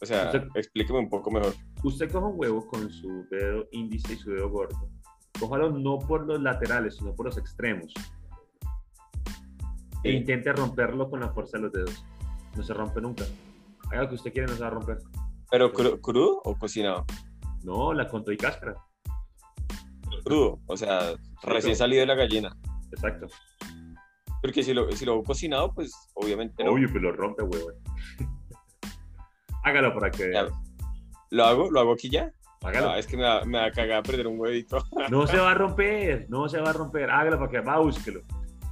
[0.00, 1.54] O sea, Usted- explíqueme un poco mejor.
[1.84, 4.90] Usted coge un huevo con su dedo índice y su dedo gordo.
[5.38, 7.92] Cójalo no por los laterales, sino por los extremos.
[10.04, 12.04] E intente romperlo con la fuerza de los dedos.
[12.56, 13.24] No se rompe nunca.
[13.90, 14.98] Haga lo que usted quiere, no se va a romper.
[15.50, 17.04] ¿Pero cru- crudo o cocinado?
[17.64, 18.74] No, la con todo y cáscara.
[20.28, 22.54] Crudo, o sea, recién salido de la gallina.
[22.92, 23.26] Exacto.
[24.42, 26.72] Porque si lo, si lo hago cocinado, pues obviamente no.
[26.72, 27.70] Obvio, pero lo rompe, huevo.
[29.64, 30.46] Hágalo para que Ya.
[31.30, 31.70] ¿Lo hago?
[31.70, 32.30] ¿Lo hago aquí ya?
[32.62, 32.88] Hágalo.
[32.88, 34.82] No, es que me va, me va a cagar perder un huevito.
[35.10, 37.10] No se va a romper, no se va a romper.
[37.10, 38.20] Hágalo para que va, búsquelo.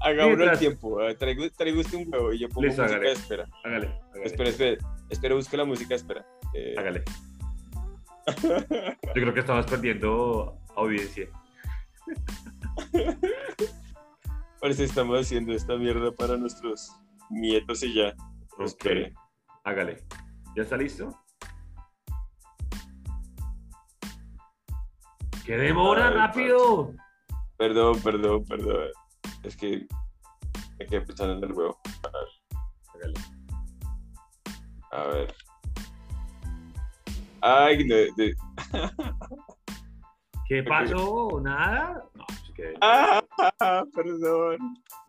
[0.00, 1.02] Hagámoslo al Mientras- tiempo.
[1.02, 3.12] eh, Traigo, traigo usted un huevo y yo pongo Listo, música hágale.
[3.12, 3.46] espera.
[3.64, 4.24] Hágale, hágale.
[4.24, 4.76] Espera, espera.
[5.10, 6.24] Espera, busco la música espera.
[6.54, 7.02] Eh, hágale.
[8.42, 11.28] Yo creo que estamos perdiendo audiencia.
[14.60, 16.92] Parece que estamos haciendo esta mierda para nuestros
[17.30, 18.14] nietos y ya.
[18.58, 18.86] Ok.
[19.64, 20.04] Hágale.
[20.56, 21.16] ¿Ya está listo?
[25.44, 26.92] ¡Qué demora, rápido!
[27.56, 28.88] Perdón, perdón, perdón.
[29.44, 29.86] Es que
[30.78, 31.78] me quedé pensando en el huevo.
[32.94, 33.14] Hágale.
[34.90, 35.34] A ver.
[37.42, 38.34] Ay, no, de-
[40.48, 41.40] ¿Qué pasó?
[41.42, 42.04] ¿Nada?
[42.14, 43.22] No, es que Ah,
[43.94, 44.58] perdón.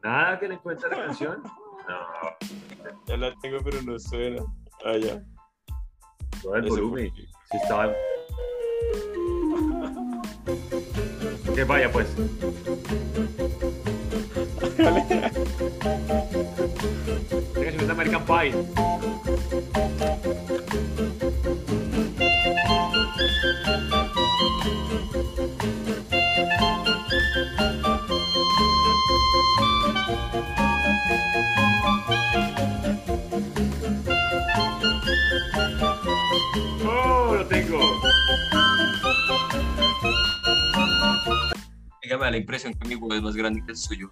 [0.03, 1.43] nada que le encuentre la canción.
[1.43, 4.41] No, Ya la tengo, pero no suena.
[4.85, 5.21] Ah, ya.
[6.41, 7.13] todo el volumen.
[7.15, 7.21] qué.
[7.51, 7.93] Sí estaba.
[11.55, 12.07] Que vaya pues.
[17.53, 18.53] Tenga su American Pie.
[42.27, 44.11] Da la impresión que mi huevo es más grande que el suyo.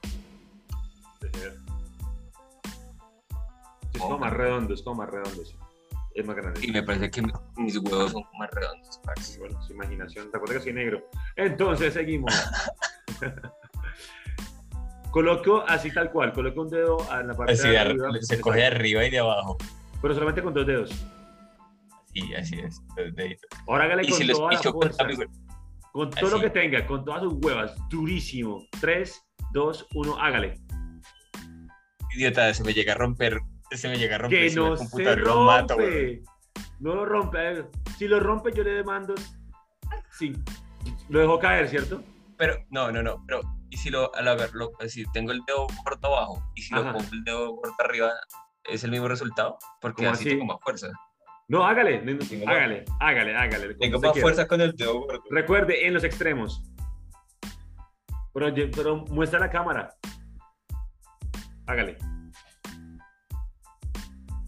[3.93, 5.45] Es como más redondo, es como más redondo.
[5.45, 5.56] sí.
[6.13, 6.65] Es más grande.
[6.65, 8.99] Y me parece que mi- mis huevos son más redondos.
[9.04, 9.38] parce.
[9.39, 10.32] Bueno, su imaginación.
[10.32, 11.04] ¿Te acuerdas que soy negro?
[11.36, 12.34] Entonces, seguimos.
[15.12, 18.10] Coloco así tal cual, coloco un dedo en la parte Así de arriba.
[18.10, 19.58] arri- se coge de arriba y de abajo.
[20.01, 20.89] Pero solamente con dos dedos.
[22.13, 22.82] Sí, así es.
[23.13, 23.49] deditos.
[23.67, 25.06] Ahora hágale Y con si los toda la con fuerza.
[25.96, 27.74] Con todo lo que tenga, con todas sus huevas.
[27.90, 28.68] Durísimo.
[28.82, 30.60] 3, 2, 1, hágale.
[32.14, 33.40] Idiota, se me llega a romper.
[33.72, 34.40] Se me llega a romper.
[34.42, 36.22] Que si no se computadora lo mato, rompe.
[36.82, 37.38] No lo rompe.
[37.38, 39.16] Ver, Si lo rompe, yo le demando.
[40.12, 40.34] Sí.
[41.08, 42.04] Lo dejo caer, ¿cierto?
[42.36, 43.24] Pero, no, no, no.
[43.26, 46.92] Pero, ¿y si lo, al haberlo, si tengo el dedo corto abajo y si Ajá.
[46.92, 48.12] lo pongo el dedo corto arriba,
[48.66, 49.58] es el mismo resultado?
[49.80, 50.30] Porque ¿Cómo así, así?
[50.32, 50.90] tengo más fuerza.
[51.48, 52.02] No, hágale.
[52.04, 53.76] no, no, Tengo más- hágale, hágale, hágale.
[53.76, 54.26] Tengo más quiera.
[54.26, 55.24] fuerza con el dedo gordo.
[55.30, 56.64] Recuerde, en los extremos.
[58.34, 59.94] Pero, muestra la cámara.
[61.68, 61.98] Hágale.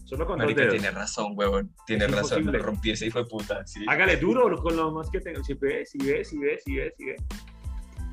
[0.04, 0.82] Solo con Marica, dos dedos.
[0.82, 1.74] tiene razón, huevón.
[1.86, 2.38] Tiene Es razón.
[2.40, 2.58] imposible.
[2.58, 3.66] Lo rompí ese hijo de puta.
[3.66, 3.84] Sí.
[3.88, 5.42] Hágale duro con lo más que tenga.
[5.44, 7.16] Si ve, si ve, si ve, si ve, si ve.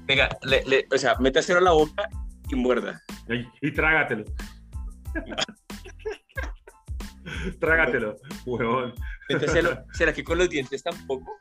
[0.05, 2.07] Venga, le, le- o sea, métaselo a la boca
[2.49, 3.01] y muerda.
[3.29, 4.25] Y, y trágatelo.
[7.59, 8.93] trágatelo, huevón.
[9.29, 9.83] Métaselo.
[9.93, 11.31] ¿Será que con los dientes tampoco?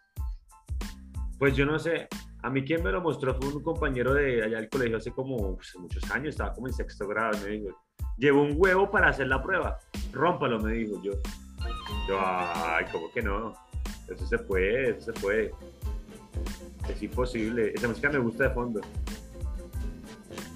[1.38, 2.08] Pues yo no sé.
[2.42, 5.36] A mí quien me lo mostró fue un compañero de allá del colegio hace como
[5.36, 7.80] uf, muchos años, estaba como en sexto grado, me dijo,
[8.18, 9.78] llevo un huevo para hacer la prueba,
[10.12, 11.12] rómpalo, me dijo yo.
[12.06, 13.54] Yo, ay, ¿cómo que no?
[14.08, 15.52] Eso se puede, eso se puede.
[16.88, 17.72] Es imposible.
[17.74, 18.80] Esa música me gusta de fondo.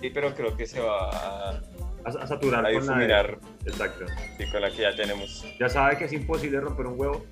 [0.01, 1.61] Sí, pero creo que se va
[2.17, 3.21] a, saturar a con la...
[3.67, 4.07] Exacto.
[4.37, 5.45] sí, con la que ya tenemos.
[5.59, 7.25] Ya sabe que es imposible romper un huevo.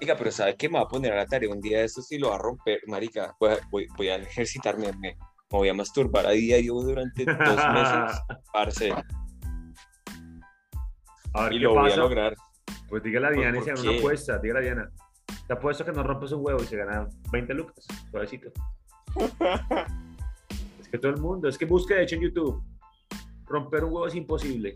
[0.00, 2.10] Diga, pero ¿sabe qué me va a poner a la tarea un día de estos
[2.12, 3.34] y lo va a romper, marica?
[3.40, 5.16] Voy a, voy, voy a ejercitarme, me, me
[5.50, 8.20] voy a masturbar a diario durante dos meses,
[8.52, 8.92] parce,
[11.32, 12.34] A ver y qué lo voy a lograr.
[12.88, 14.38] Pues dígale a ¿Por- Diana y se una apuesta.
[14.38, 14.90] Dígale a Diana.
[15.46, 17.86] Te apuesto que no rompes un huevo y se gana 20 lucas.
[18.10, 18.50] Suavecito.
[20.96, 21.48] que todo el mundo.
[21.48, 22.62] Es que busque de hecho en YouTube.
[23.46, 24.74] Romper un huevo es imposible.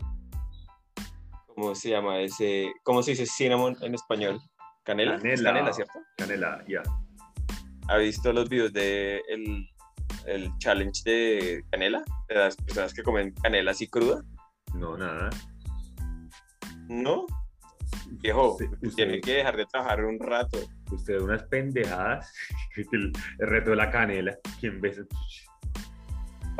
[1.47, 2.71] ¿Cómo se llama ese?
[2.83, 4.39] ¿Cómo se dice cinnamon en español?
[4.83, 5.15] ¿Canela?
[5.15, 5.49] ¿Es Canela.
[5.51, 5.99] canela, ¿cierto?
[6.17, 6.81] Canela, ya.
[7.89, 9.67] ¿Ha visto los videos de el,
[10.27, 12.03] el challenge de canela?
[12.29, 14.23] De las personas que comen canela así cruda.
[14.75, 15.29] No, nada.
[16.87, 17.25] ¿No?
[18.21, 20.57] Viejo, Usted- tiene que dejar de trabajar un rato.
[20.91, 22.33] Usted unas pendejadas.
[22.93, 24.37] el, el reto de la canela.
[24.59, 25.03] ¿Quién ve eso?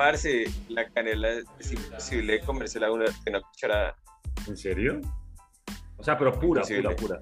[0.01, 3.95] Parce, la canela es imposible comérsela una, de una cucharada.
[4.47, 4.99] ¿En serio?
[5.95, 6.95] O sea, pero pura, Imposible.
[6.95, 7.19] pura,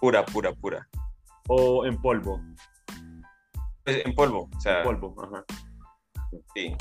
[0.00, 0.88] Pura, pura, pura.
[1.48, 2.40] O en polvo.
[3.84, 5.44] Pues, en polvo, o sea, En polvo, ajá.
[6.54, 6.74] sí.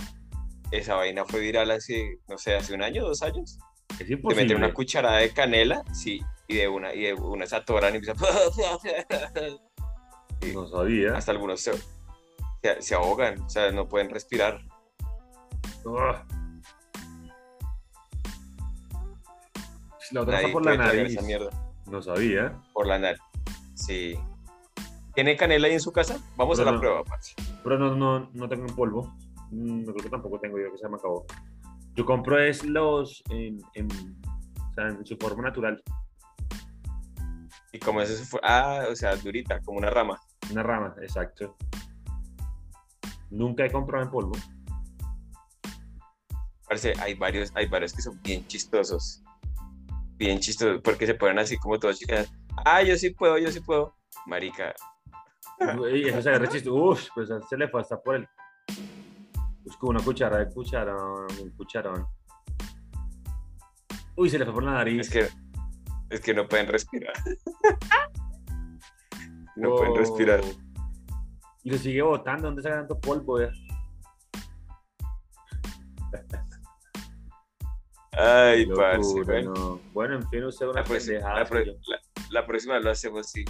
[0.71, 3.59] Esa vaina fue viral hace, no sé, hace un año, dos años.
[3.99, 4.43] Es Te imposible.
[4.45, 7.97] meten una cucharada de canela, sí, y de una, y de una se atoran y
[7.97, 8.15] empiezan.
[10.53, 11.17] No sabía.
[11.17, 11.73] Hasta algunos se,
[12.63, 14.61] se, se ahogan, o sea, no pueden respirar.
[20.11, 21.11] La otra está por la nariz.
[21.13, 21.49] esa mierda.
[21.85, 22.59] No sabía.
[22.73, 23.21] Por la nariz.
[23.75, 24.15] Sí.
[25.13, 26.19] ¿Tiene canela ahí en su casa?
[26.35, 26.79] Vamos a la no.
[26.79, 27.03] prueba.
[27.63, 29.13] Pero no, no, no tengo en polvo.
[29.51, 31.25] Mm, No creo que tampoco tengo yo, que se me acabó.
[31.95, 35.81] Yo compro es los en, en, o sea, en su forma natural.
[37.71, 38.39] Y como eso fue.
[38.43, 40.19] Ah, o sea, durita, como una rama.
[40.51, 41.55] Una rama, exacto.
[43.29, 44.31] Nunca he comprado en polvo.
[46.99, 49.23] Hay varios, hay varios que son bien chistosos.
[50.17, 52.31] Bien chistosos, porque se ponen así como todos chicas.
[52.65, 53.95] Ah, yo sí puedo, yo sí puedo.
[54.27, 54.75] Marica,
[55.93, 56.75] Y eso se re chistoso.
[56.75, 58.27] Uf, pues se le fue hasta por el.
[59.63, 62.05] Busco una cuchara de cucharón, un cucharón.
[64.15, 65.07] Uy, se le fue por la nariz.
[65.07, 65.29] es que,
[66.09, 67.13] es que no pueden respirar.
[69.55, 70.41] no pueden respirar.
[71.63, 73.41] Y se sigue botando, ¿dónde saca tanto polvo?
[73.41, 73.51] eh?
[78.19, 79.23] Ay, Locura, parce.
[79.23, 79.79] Bueno, no.
[79.93, 81.99] Bueno, en fin, usted la, una próxima, la, yo- la-
[82.31, 83.43] la próxima lo hacemos así.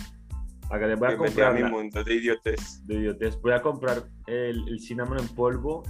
[0.71, 2.85] Acá les voy a comprar mi mundo de idiotes.
[2.85, 3.39] de idiotez.
[3.41, 5.83] Voy a comprar el, el cinnamon en polvo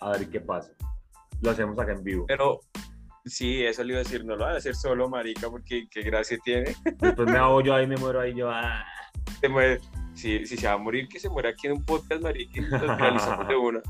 [0.00, 0.72] a ver qué pasa.
[1.40, 2.24] Lo hacemos acá en vivo.
[2.26, 2.60] Pero
[3.24, 6.02] sí, eso le iba a decir, no lo van a hacer solo, marica, porque qué
[6.02, 6.74] gracia tiene.
[6.98, 8.50] Después me hago yo ahí, me muero ahí yo.
[8.50, 8.84] ah.
[9.40, 9.80] Se muere.
[10.14, 12.64] Si, si se va a morir, que se muera aquí en un podcast, marica, y
[13.48, 13.80] de una.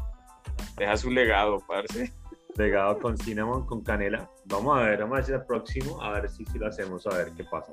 [0.76, 2.12] Deja su legado, parce.
[2.56, 4.30] Pegado con cinnamon, con canela.
[4.46, 7.16] Vamos a ver, vamos a si el próximo, a ver si, si lo hacemos, a
[7.16, 7.72] ver qué pasa.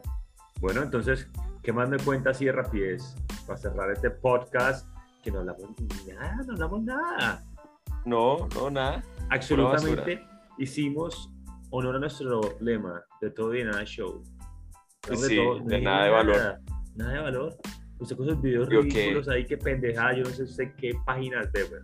[0.60, 1.30] Bueno, entonces,
[1.62, 3.16] ¿qué más me cuenta así de rapidez?
[3.46, 4.88] Para cerrar este podcast,
[5.24, 5.70] que no hablamos
[6.08, 7.44] nada, no hablamos nada.
[8.06, 9.04] No, no, nada.
[9.30, 10.24] Absolutamente
[10.58, 11.32] hicimos
[11.70, 14.24] honor a nuestro lema de todo y de nada show.
[15.14, 16.36] Sí, todo, de ni nada de valor.
[16.36, 16.62] Nada,
[16.96, 17.58] nada de valor.
[18.00, 21.52] Usted con esos videos que- ridículos ahí, qué pendejada, yo no sé usted qué páginas
[21.52, 21.82] ve, güey.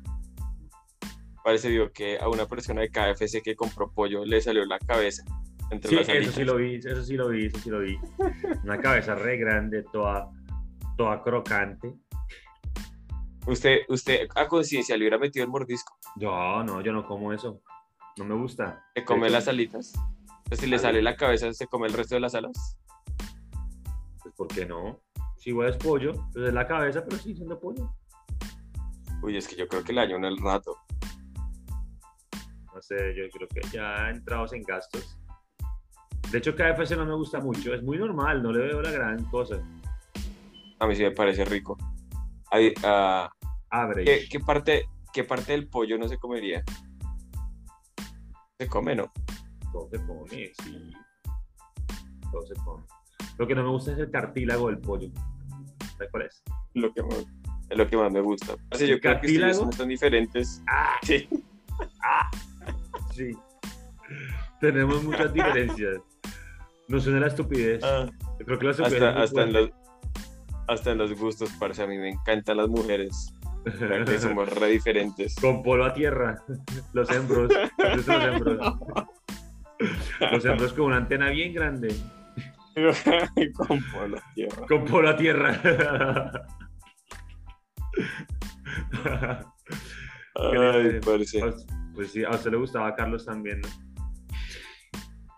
[1.48, 5.24] Parece vio que a una persona de KFC que compró pollo le salió la cabeza
[5.72, 7.98] entre Sí, las eso sí lo vi, eso sí lo vi, eso sí lo vi.
[8.66, 10.30] Una cabeza re grande, toda,
[10.98, 11.96] toda crocante.
[13.46, 17.62] Usted, usted a conciencia le hubiera metido el mordisco, Yo no, yo no como eso.
[18.18, 18.84] No me gusta.
[18.94, 19.94] se come las alitas.
[20.52, 22.78] Si le sale la cabeza, se come el resto de las alas.
[24.22, 25.00] Pues, ¿por qué no?
[25.38, 27.90] Si igual es pollo, pues es la cabeza, pero sí siendo pollo.
[29.24, 30.76] Uy, es que yo creo que le dañó en el rato.
[32.78, 35.18] No sé, yo creo que ya entrados en gastos.
[36.30, 37.74] De hecho, KFC no me gusta mucho.
[37.74, 39.60] Es muy normal, no le veo la gran cosa.
[40.78, 41.76] A mí sí me parece rico.
[42.52, 43.32] Ay, ah,
[43.72, 44.04] Abre.
[44.04, 46.64] ¿qué, qué parte, ¿Qué parte del pollo no se comería?
[48.60, 49.12] Se come, ¿no?
[49.74, 50.94] Todo se come, sí.
[52.32, 52.84] Todo se come.
[53.40, 55.10] Lo que no me gusta es el cartílago del pollo.
[55.94, 56.44] ¿Sabes cuál es?
[56.76, 57.26] Lo que más,
[57.72, 58.56] es lo que más me gusta.
[58.70, 59.54] Así yo ¿El creo que cartílago?
[59.56, 60.62] son tan diferentes.
[60.68, 61.00] ¡Ah!
[61.02, 61.28] Sí.
[63.18, 63.36] Sí.
[64.62, 65.98] Tenemos muchas diferencias.
[66.88, 67.84] No suena la estupidez.
[67.84, 68.08] Ah,
[68.46, 69.70] creo que la estupidez hasta, en los,
[70.68, 71.82] hasta en los gustos, parce.
[71.82, 73.34] A mí me encantan las mujeres.
[74.06, 75.36] Que somos re diferentes.
[75.42, 76.44] Con polo a tierra.
[76.94, 77.52] Los hembros.
[77.80, 78.58] ¿Has visto los hembros?
[80.32, 81.94] Los hembros con una antena bien grande.
[83.54, 84.66] Con polo, tierra.
[84.68, 85.62] Con polo a tierra.
[90.36, 91.40] Ay, parce.
[91.98, 93.68] Pues sí, a usted le gustaba a Carlos también, ¿no?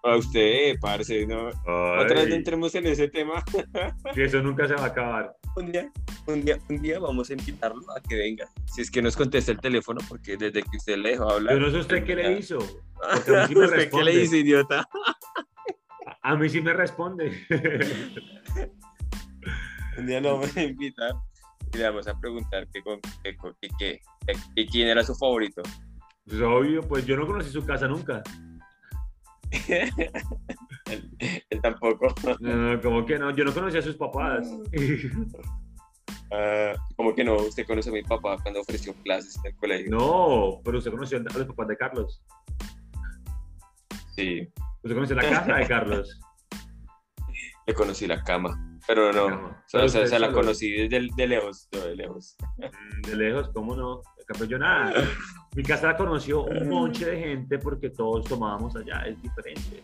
[0.04, 1.48] A usted, parce, ¿no?
[1.48, 3.42] Otra vez no entremos en ese tema.
[4.14, 5.34] Que eso nunca se va a acabar.
[5.56, 5.90] Un día,
[6.28, 8.46] un día, un día vamos a invitarlo a que venga.
[8.74, 11.54] Si es que nos contesta el teléfono, porque desde que usted le dejó hablar.
[11.56, 12.60] Yo no sé usted qué le hizo.
[12.60, 14.86] Porque a mí sí me ¿Usted qué le dice, idiota?
[16.24, 17.32] A mí sí me responde.
[19.98, 21.12] Un día lo vamos a invitar
[21.74, 23.36] y le vamos a preguntar que, con- que-
[23.78, 24.02] que-
[24.56, 25.62] que quién era su favorito.
[26.26, 28.22] Pues obvio, pues yo no conocí su casa nunca.
[29.68, 29.92] él,
[31.50, 32.14] él tampoco.
[32.40, 34.48] No, no, como que no, yo no conocía a sus papás.
[36.32, 39.90] Ah, como que no, usted conoce a mi papá cuando ofreció clases en el colegio.
[39.90, 42.22] No, pero usted conoció a los papás de Carlos.
[44.16, 44.48] Sí,
[44.84, 46.20] Usted conoció la casa de Carlos.
[47.68, 48.80] le conocí la cama.
[48.88, 49.64] Pero no, Cama.
[49.66, 52.38] o sea, o sea, usted se la conocí desde de lejos, yo de lejos.
[52.58, 54.02] Mm, De lejos, ¿cómo no?
[54.28, 54.94] Cambio, yo nada.
[55.56, 59.82] Mi casa la conoció un monche de gente porque todos tomábamos allá, es diferente.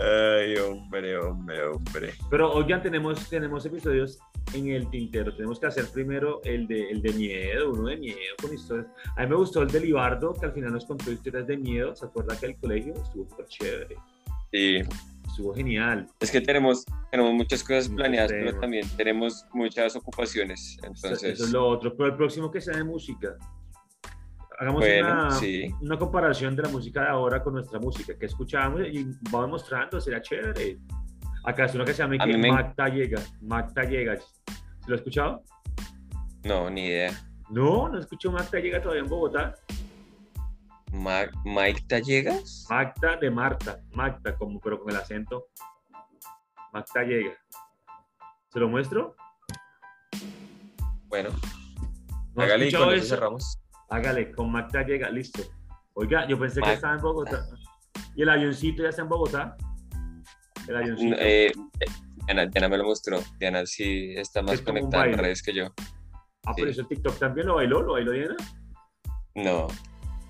[0.00, 2.14] Ay, hombre, hombre, hombre.
[2.30, 4.18] Pero hoy ya tenemos, tenemos episodios
[4.54, 5.34] en el tintero.
[5.34, 8.86] Tenemos que hacer primero el de, el de miedo, uno de miedo con historias.
[9.16, 11.96] A mí me gustó el de Libardo, que al final nos contó historias de miedo.
[11.96, 13.96] ¿Se acuerda que el colegio estuvo súper chévere?
[14.52, 14.82] Sí,
[15.26, 16.08] Estuvo genial.
[16.20, 20.78] es que tenemos, tenemos muchas cosas Muchos planeadas, pero también tenemos muchas ocupaciones.
[20.82, 21.94] Entonces, Eso es lo otro.
[21.96, 23.36] Pero el próximo que sea de música.
[24.60, 25.72] Hagamos bueno, una, sí.
[25.80, 30.00] una comparación de la música de ahora con nuestra música, que escuchamos y vamos mostrando,
[30.00, 30.78] será chévere.
[31.44, 33.20] Acá es uno que se llama que me- Magda Llega.
[33.40, 34.16] Magda Llega.
[34.16, 34.24] ¿Se
[34.88, 35.42] lo ha escuchado?
[36.44, 37.12] No, ni idea.
[37.50, 39.54] No, no escucho Magda Llega todavía en Bogotá.
[40.92, 42.66] Ma- ¿Mike Tallegas?
[42.68, 43.78] Magda de Marta.
[43.92, 45.46] Magda, como, pero con el acento.
[46.72, 47.32] Magda Llega.
[48.52, 49.14] ¿Se lo muestro?
[51.06, 51.30] Bueno,
[52.34, 53.06] ¿No ha hágale y con eso?
[53.14, 53.58] cerramos.
[53.90, 55.42] Hágale, con Magda Llega, listo.
[55.94, 57.46] Oiga, yo pensé que estaba en Bogotá.
[58.14, 59.56] ¿Y el avioncito ya está en Bogotá?
[60.68, 61.16] El avioncito.
[61.18, 61.52] Eh, eh,
[62.26, 63.20] Diana, Diana me lo mostró.
[63.38, 65.66] Diana sí está más Es conectada en redes que yo.
[66.46, 68.36] ah, pero eso TikTok también lo bailó, ¿lo bailó Diana?
[69.34, 69.68] No,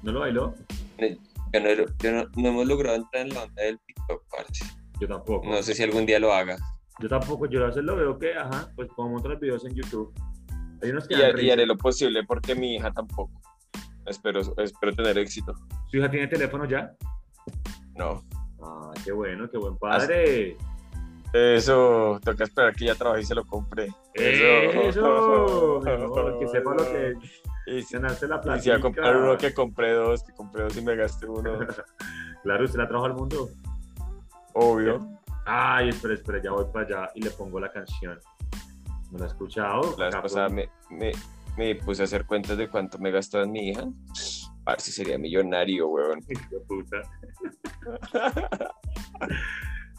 [0.02, 0.54] ¿No lo bailó?
[0.98, 4.64] yo no, yo no, no hemos logrado entrar en la onda del TikTok, parce.
[5.00, 5.48] Yo tampoco.
[5.48, 6.56] No sé si algún día lo haga.
[7.00, 10.12] Yo tampoco, yo a veces lo veo que, ajá, pues pongo otros videos en YouTube.
[10.82, 13.37] Hay unos que Y, y haré lo posible porque mi hija tampoco.
[14.08, 15.54] Espero, espero tener éxito.
[15.90, 16.92] ¿Su hija tiene teléfono ya?
[17.96, 18.24] No.
[18.62, 20.56] Ah, qué bueno, qué buen padre.
[21.32, 23.88] Eso, toca esperar que ya trabaje y se lo compre.
[24.14, 27.14] Eso, mejor, que sepa lo que
[27.66, 28.60] Y si, ganarse la y plata.
[28.60, 31.58] si iba a comprar uno, que compré dos, que compré dos y me gasté uno.
[32.44, 33.48] Claro, usted la trajo al mundo.
[34.54, 35.18] Obvio.
[35.44, 38.18] Ay, espera, espera, ya voy para allá y le pongo la canción.
[39.10, 39.96] ¿No la he escuchado?
[39.98, 41.10] La vez pasada me, me,
[41.58, 43.84] me puse a hacer cuentas de cuánto me gastó en mi hija.
[44.64, 46.20] Para si sería millonario, weón.
[46.68, 47.02] Puta.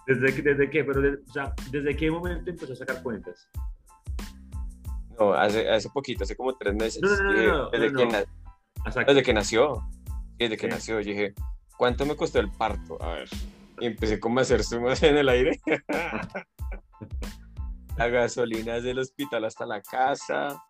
[0.07, 0.83] ¿Desde, que- desde qué?
[0.85, 3.49] Pero, o sea, ¿desde qué momento empezó a sacar cuentas?
[5.19, 7.01] No, hace, hace poquito, hace como tres meses.
[7.01, 8.25] No, no, no, desde, que
[9.13, 9.83] desde nació.
[10.37, 10.73] Desde que Sí.
[10.73, 11.33] nació, yo dije,
[11.77, 13.01] ¿cuánto me costó el parto?
[13.03, 13.29] A ver.
[13.81, 15.59] Y empecé como a hacer sumas en el aire.
[17.97, 20.63] la gasolina desde el hospital hasta la casa.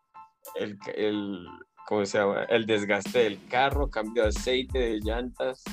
[0.55, 1.47] El, el,
[1.87, 2.43] ¿cómo se llama?
[2.43, 5.63] El desgaste del carro, cambio de aceite, de llantas.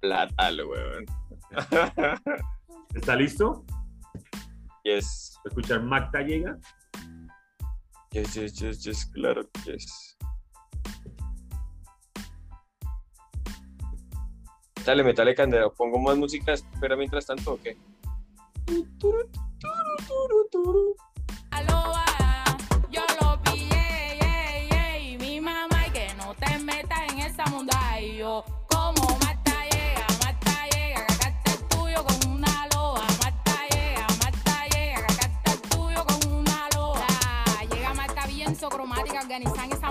[0.00, 1.04] Platal, weón.
[2.94, 3.64] ¿Está listo?
[4.84, 6.58] Yes, ¿Escuchar Magda llega?
[8.12, 10.16] yes, yes, yes, yes, claro, yes.
[14.84, 15.70] Dale, metale candela.
[15.70, 16.52] ¿Pongo más música?
[16.52, 17.76] Espera mientras tanto, ¿o qué?
[21.50, 22.03] Aloha,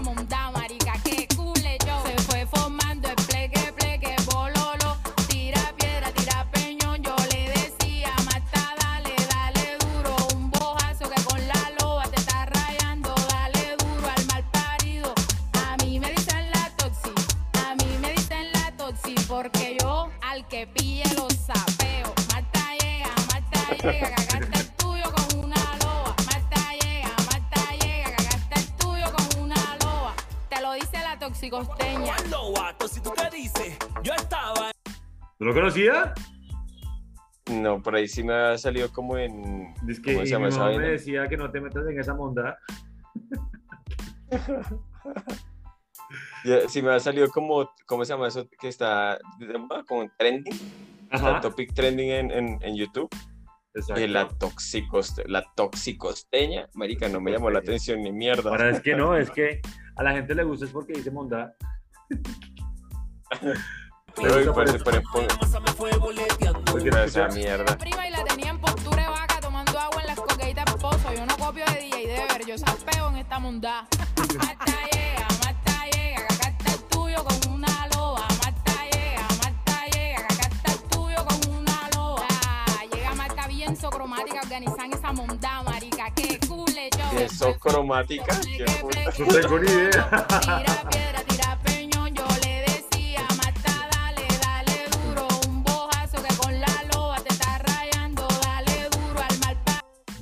[0.08, 0.43] organizan esa
[35.54, 36.14] lo conocía?
[37.52, 39.74] No, por ahí sí me ha salido como en.
[39.88, 41.86] Es que ¿Cómo y se llama mi esa mamá me decía que no te metas
[41.88, 42.58] en esa monda.
[46.68, 47.70] Sí me ha salido como.
[47.86, 48.48] ¿Cómo se llama eso?
[48.60, 49.54] Que está de
[49.88, 50.60] como en trending.
[51.12, 53.10] Está topic trending en, en, en YouTube.
[53.76, 54.02] Exacto.
[54.02, 58.52] Y la, toxicoste, la toxicosteña, marica, no me llamó la atención ni mierda.
[58.52, 59.62] Ahora es que no, es que
[59.96, 61.56] a la gente le gusta es porque dice monda.
[64.16, 64.94] Pero hoy ponen por
[67.06, 67.78] esa mierda.
[67.78, 71.14] prima y la tenía en postura de vaca tomando agua en las coqueitas de pozo.
[71.14, 73.88] Yo no copio de DJ Dever, yo sapeo en esta mundá.
[74.38, 78.28] Mata llega, mata llega, que acá está el tuyo con una loba.
[78.44, 82.28] Mata llega, mata llega, que acá está el tuyo con una loba.
[82.92, 86.12] Llega Marta bien socromática, organizan esa mundá, marica.
[86.12, 87.20] Que cule yo.
[87.20, 88.40] ¿Y eso cromática?
[88.42, 89.00] ¿Qué puta?
[89.20, 90.28] No tengo ni idea.
[90.42, 91.24] Tira piedra,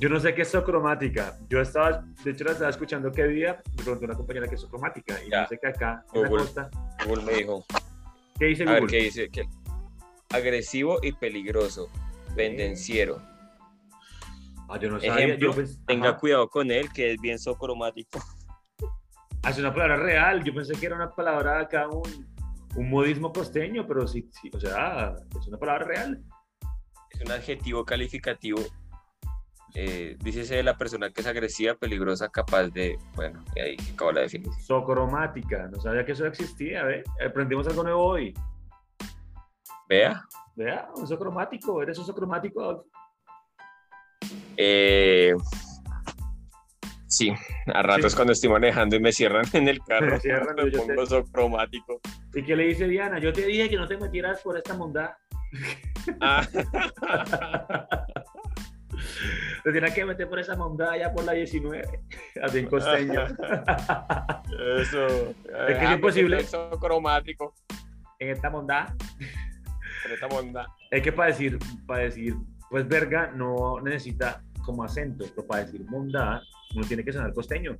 [0.02, 1.38] Yo no sé qué es socromática.
[1.48, 4.60] Yo estaba, de hecho, la estaba escuchando qué día, me preguntó una compañera qué es
[4.60, 5.14] socromática.
[5.24, 5.42] Y Ya.
[5.44, 6.42] yo sé que acá, en la Google.
[6.44, 6.70] costa,
[7.06, 7.64] Google me dijo.
[8.36, 8.98] ¿qué dice A ver, Google?
[8.98, 9.28] ¿qué dice?
[9.30, 9.44] ¿Qué?
[10.30, 11.88] Agresivo y peligroso.
[12.34, 13.22] Pendenciero.
[14.68, 15.24] Ah, yo no sabía.
[15.24, 16.18] Ejemplo, yo pens- tenga Ajá.
[16.18, 18.18] cuidado con él, que es bien socromático.
[19.44, 20.42] Ah, es una palabra real.
[20.42, 22.02] Yo pensé que era una palabra acá, un,
[22.74, 26.20] un modismo costeño, pero sí, sí, o sea, es una palabra real.
[27.08, 28.58] Es un adjetivo calificativo.
[29.74, 32.98] Eh, dícese de la persona que es agresiva, peligrosa, capaz de.
[33.14, 34.54] Bueno, y ahí acaba la definición.
[34.62, 35.68] Socromática.
[35.68, 37.02] No sabía que eso existía, ¿ve?
[37.26, 38.34] Aprendimos algo nuevo hoy.
[39.88, 40.22] Vea.
[40.56, 41.82] Vea, un socromático.
[41.82, 42.86] ¿Eres un socromático?
[44.58, 45.32] Eh,
[47.06, 47.32] sí,
[47.72, 48.16] a ratos Sí.
[48.16, 51.06] cuando estoy manejando y me cierran en el carro, Me cierran, me yo te- pongo
[51.06, 52.00] socromático.
[52.34, 53.18] ¿Y qué le dice Diana?
[53.18, 55.10] Yo te dije que no te metieras por esta mondad.
[56.20, 56.46] Ah,
[59.62, 62.00] Tienes que meter por esa mondad allá por la 19.
[62.42, 63.24] Así en costeño.
[64.78, 65.06] eso.
[65.68, 66.42] Es que es imposible.
[66.44, 67.54] Socromático.
[68.18, 68.88] en esta mondad.
[70.02, 70.66] Con esta monda.
[70.90, 72.34] Es que para decir, para decir,
[72.70, 76.40] pues verga no necesita como acento, pero para decir mondad
[76.74, 77.78] no tiene que sonar costeño.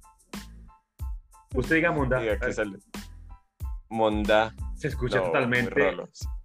[1.54, 2.78] Usted diga sale.
[3.88, 4.54] Monda.
[4.74, 5.94] Se escucha No, totalmente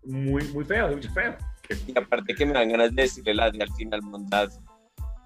[0.07, 1.37] muy, muy feo, se escucha feo.
[1.87, 4.49] Y aparte que me dan ganas de decirle la de al final mondad.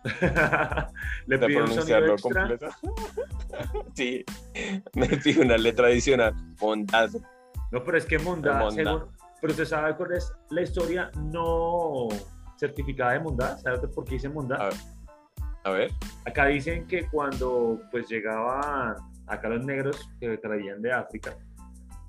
[1.28, 2.68] Le pido pronunciarlo completo.
[3.93, 4.24] sí,
[4.95, 6.34] me pido una letra adicional.
[6.60, 7.10] Bondad.
[7.72, 8.70] No, pero es que Mondá.
[8.72, 9.06] según-
[9.39, 12.08] pero usted sabe cuál es la historia no
[12.58, 14.56] certificada de Mondá, ¿sabe por qué dice Mondá?
[14.58, 14.74] A ver.
[15.64, 15.91] A ver.
[16.26, 18.95] Acá dicen que cuando pues llegaban
[19.28, 21.36] acá los negros que traían de África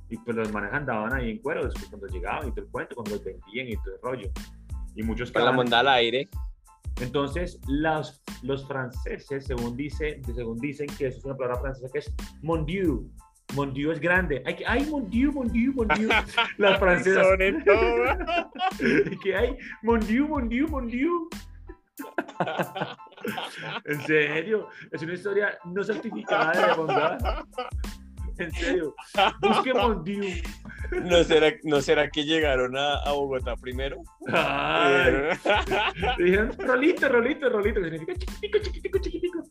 [0.09, 2.95] y pues los manes andaban ahí en cueros pues, cuando llegaban y todo el cuento,
[2.97, 4.31] cuando los vendían y todo el rollo.
[4.95, 6.29] Y muchos Con la quedaban- monda al aire.
[7.01, 11.99] Entonces, los, los franceses, según, dice, según dicen que eso es una palabra francesa que
[12.01, 13.09] es mon dieu.
[13.55, 14.43] Mon dieu es grande.
[14.47, 16.09] Ay, que- ay mon dieu, mon dieu, mon dieu.
[16.59, 17.27] Las francesas.
[19.23, 21.29] Que hay mon dieu, mon dieu, mon dieu.
[23.85, 27.19] En serio, es una historia no certificada de bondad.
[28.45, 28.95] En serio,
[29.41, 30.43] busque mon dieu.
[31.05, 34.03] ¿No será, ¿No será que llegaron a, a Bogotá primero?
[34.29, 35.39] Ay, Eh,
[36.19, 39.43] dijeron rolito, rolito, rolito, que significa chiquitico, chiquitico, chiquitico.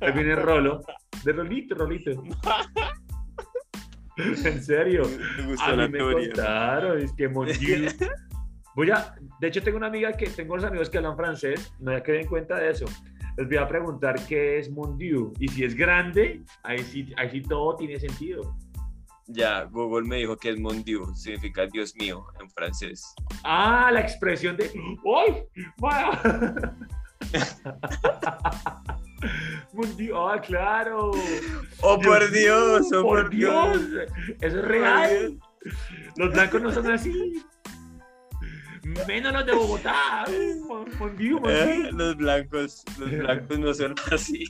[0.00, 0.80] Ahí viene Rolo,
[1.24, 2.10] de rolito, rolito.
[4.18, 5.02] En serio,
[5.60, 6.28] a mí me teoría.
[6.28, 7.86] contaron, es que mon Dieu.
[8.74, 11.92] Voy a, de hecho tengo una amiga que, tengo unos amigos que hablan francés, no
[11.92, 12.86] hay que den cuenta de eso.
[13.36, 17.30] Les voy a preguntar qué es mon Dieu, y si es grande, ahí sí, ahí
[17.30, 18.56] sí todo tiene sentido.
[19.26, 23.14] Ya, Google me dijo que es mon Dieu, significa Dios mío en francés.
[23.44, 24.70] Ah, la expresión de
[25.16, 25.44] ¡Ay!
[25.78, 26.76] ¡Vaya!
[29.72, 31.10] Mon Dieu, ah, claro.
[31.82, 33.78] ¡Oh, por Dios ¡Oh, por Dios!
[34.40, 35.38] Eso es real.
[36.16, 37.42] Los blancos no son así.
[39.08, 40.24] Menos los de Bogotá.
[40.68, 40.86] Mon
[41.48, 41.90] Eh.
[41.92, 44.44] Los blancos, los blancos no son así.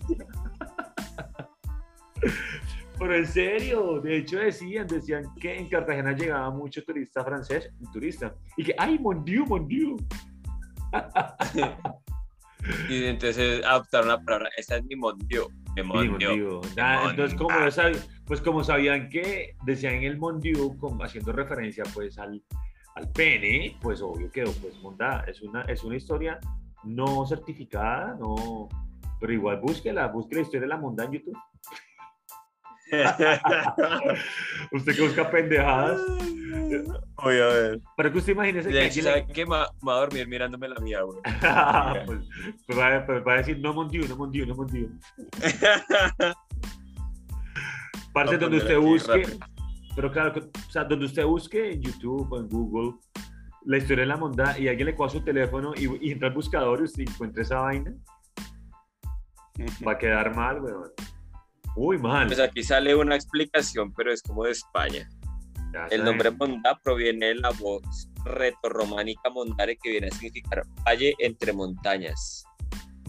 [2.98, 8.34] Pero en serio, de hecho decían, decían que en Cartagena llegaba mucho turista francés, turista,
[8.56, 9.96] y que, ay, mon Dieu, mon Dieu.
[12.88, 15.46] Y entonces adoptaron la palabra, esta es mi mon Dieu.
[15.76, 16.32] Mi mon mon Dieu.
[16.34, 16.60] Dieu.
[16.76, 17.64] Mon entonces, como Dieu.
[17.64, 22.42] yo sabía, pues como sabían que decían el mon Dieu, como haciendo referencia pues al,
[22.96, 25.24] al pene, pues obvio quedó pues monda.
[25.28, 26.38] Es una, es una historia
[26.82, 28.68] no certificada, no,
[29.20, 31.36] pero igual búsquela, busque la historia de la monda en YouTube.
[34.72, 36.00] Usted que busca pendejadas.
[37.22, 37.80] Voy a ver.
[37.96, 39.44] Pero que usted imagínese que hecho, le- ¿sabe qué?
[39.44, 41.18] Me va a dormir mirándome la mía, güey.
[42.06, 42.20] pues,
[42.66, 44.66] pues va, a- pues va a decir no mon Dieu, no mon Dieu, no mon
[44.68, 44.88] Dieu.
[48.12, 49.38] Parce, a donde usted busque, rápido.
[49.96, 52.92] Pero claro, o sea, donde usted busque en YouTube o en Google
[53.64, 56.34] la historia de la monda y alguien le coja su teléfono y, y entra al
[56.34, 57.92] buscador y usted encuentra esa vaina,
[59.86, 60.90] va a quedar mal, weón.
[61.74, 62.26] Uy, mal.
[62.26, 65.08] Pues aquí sale una explicación, pero es como de España.
[65.72, 66.04] Ya El saben.
[66.04, 72.44] nombre Mondá proviene de la voz retorrománica mondare que viene a significar valle entre montañas.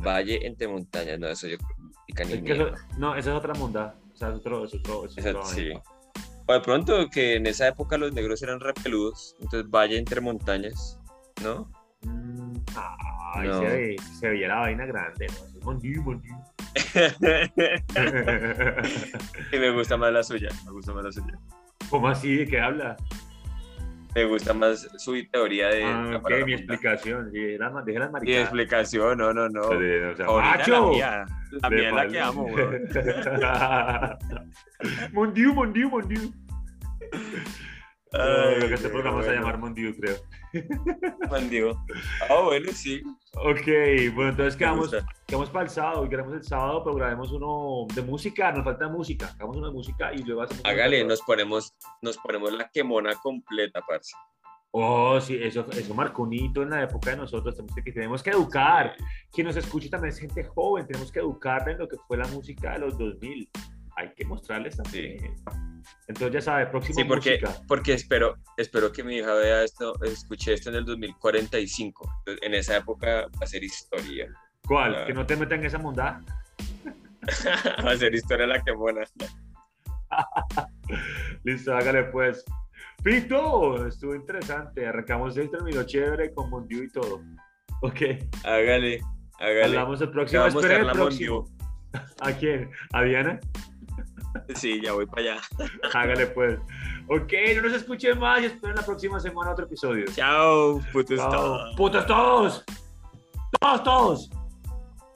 [0.06, 1.78] Valle entre montañas, no, eso yo creo
[2.16, 3.96] que ni Es que eso- no, esa es otra monda.
[4.14, 5.70] O sea, es otro, es otro, es Esa- otro sí.
[6.48, 11.00] O de pronto que en esa época los negros eran repeludos, entonces valle entre montañas,
[11.44, 11.70] ¿no?
[12.04, 12.54] Mm,
[13.36, 13.60] ay, No.
[13.60, 15.28] se, ve- se veía la vaina grande,
[15.64, 15.74] ¿no?
[15.80, 16.04] Dieu.
[19.52, 21.38] y me gusta más la suya, me gusta más la suya.
[21.90, 22.36] ¿Cómo así?
[22.36, 22.96] ¿De qué habla?
[24.18, 27.30] Me gusta más su teoría de Ah, la ok, palabra mi explicación.
[27.32, 28.42] Las- deja las Y maricadas.
[28.46, 29.62] explicación, no, no, no.
[29.64, 30.72] Joder, o sea, ¡macho!
[30.72, 32.88] la mía, la mía es la que amo, weón.
[35.14, 36.32] mon Dieu, mon Dieu, mon Dieu.
[38.14, 39.46] Ay, Lo que este programa se va a bueno.
[39.46, 40.16] llamar Mon Dieu, creo.
[41.30, 41.84] Mandigo.
[42.30, 43.02] Ah, bueno, sí.
[43.36, 44.96] Ok, bueno, entonces quedamos,
[45.26, 46.06] quedamos para el sábado.
[46.06, 48.52] Y queremos el sábado, pero grabemos uno de música.
[48.52, 49.28] Nos falta música.
[49.36, 50.64] Hagamos uno de música y luego hacemos.
[50.66, 54.14] Hágale, nos ponemos, nos ponemos la quemona completa, parce.
[54.72, 57.56] Oh, sí, eso, eso marcó un hito en la época de nosotros.
[57.56, 58.96] Tenemos que, tenemos que educar.
[59.32, 60.86] Quien nos escuche también es gente joven.
[60.88, 63.50] Tenemos que educarla en lo que fue la música de los 2000.
[63.98, 65.36] Hay que mostrarles también.
[66.08, 67.62] Entonces, ya sabe, próxima Sí, porque, música.
[67.68, 72.10] porque espero, espero que mi hija vea esto, escuche esto en el 2045.
[72.20, 74.28] Entonces, en esa época va a ser historia.
[74.68, 74.96] ¿Cuál?
[74.96, 75.06] Ah.
[75.08, 76.22] Que no te metan en esa mondad.
[77.86, 79.02] va a ser historia la quemona.
[81.44, 82.46] Listo, hágale pues.
[83.04, 84.86] Pito, estuvo interesante.
[84.86, 87.22] Arrancamos el terminó chévere con Mondiu y todo.
[87.82, 88.02] Ok.
[88.44, 89.02] Hágale,
[89.40, 89.64] hágale.
[89.64, 90.42] Hablamos el próximo.
[90.44, 91.46] vamos a la próximo.
[92.22, 92.70] ¿A quién?
[92.94, 93.40] ¿A Diana?
[94.56, 95.42] Sí, ya voy para allá.
[95.94, 96.60] Hágale pues.
[97.10, 100.06] Ok, no nos escuchen más y esperen la próxima semana otro episodio.
[100.14, 101.32] Chao, putos Chao.
[101.32, 101.76] todos.
[101.76, 102.66] ¡Putos todos!
[103.60, 104.30] ¡Todos, todos!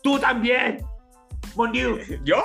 [0.01, 0.83] ¡Tú también!
[1.55, 1.97] ¡Mondiu!
[2.23, 2.41] ¿Yo?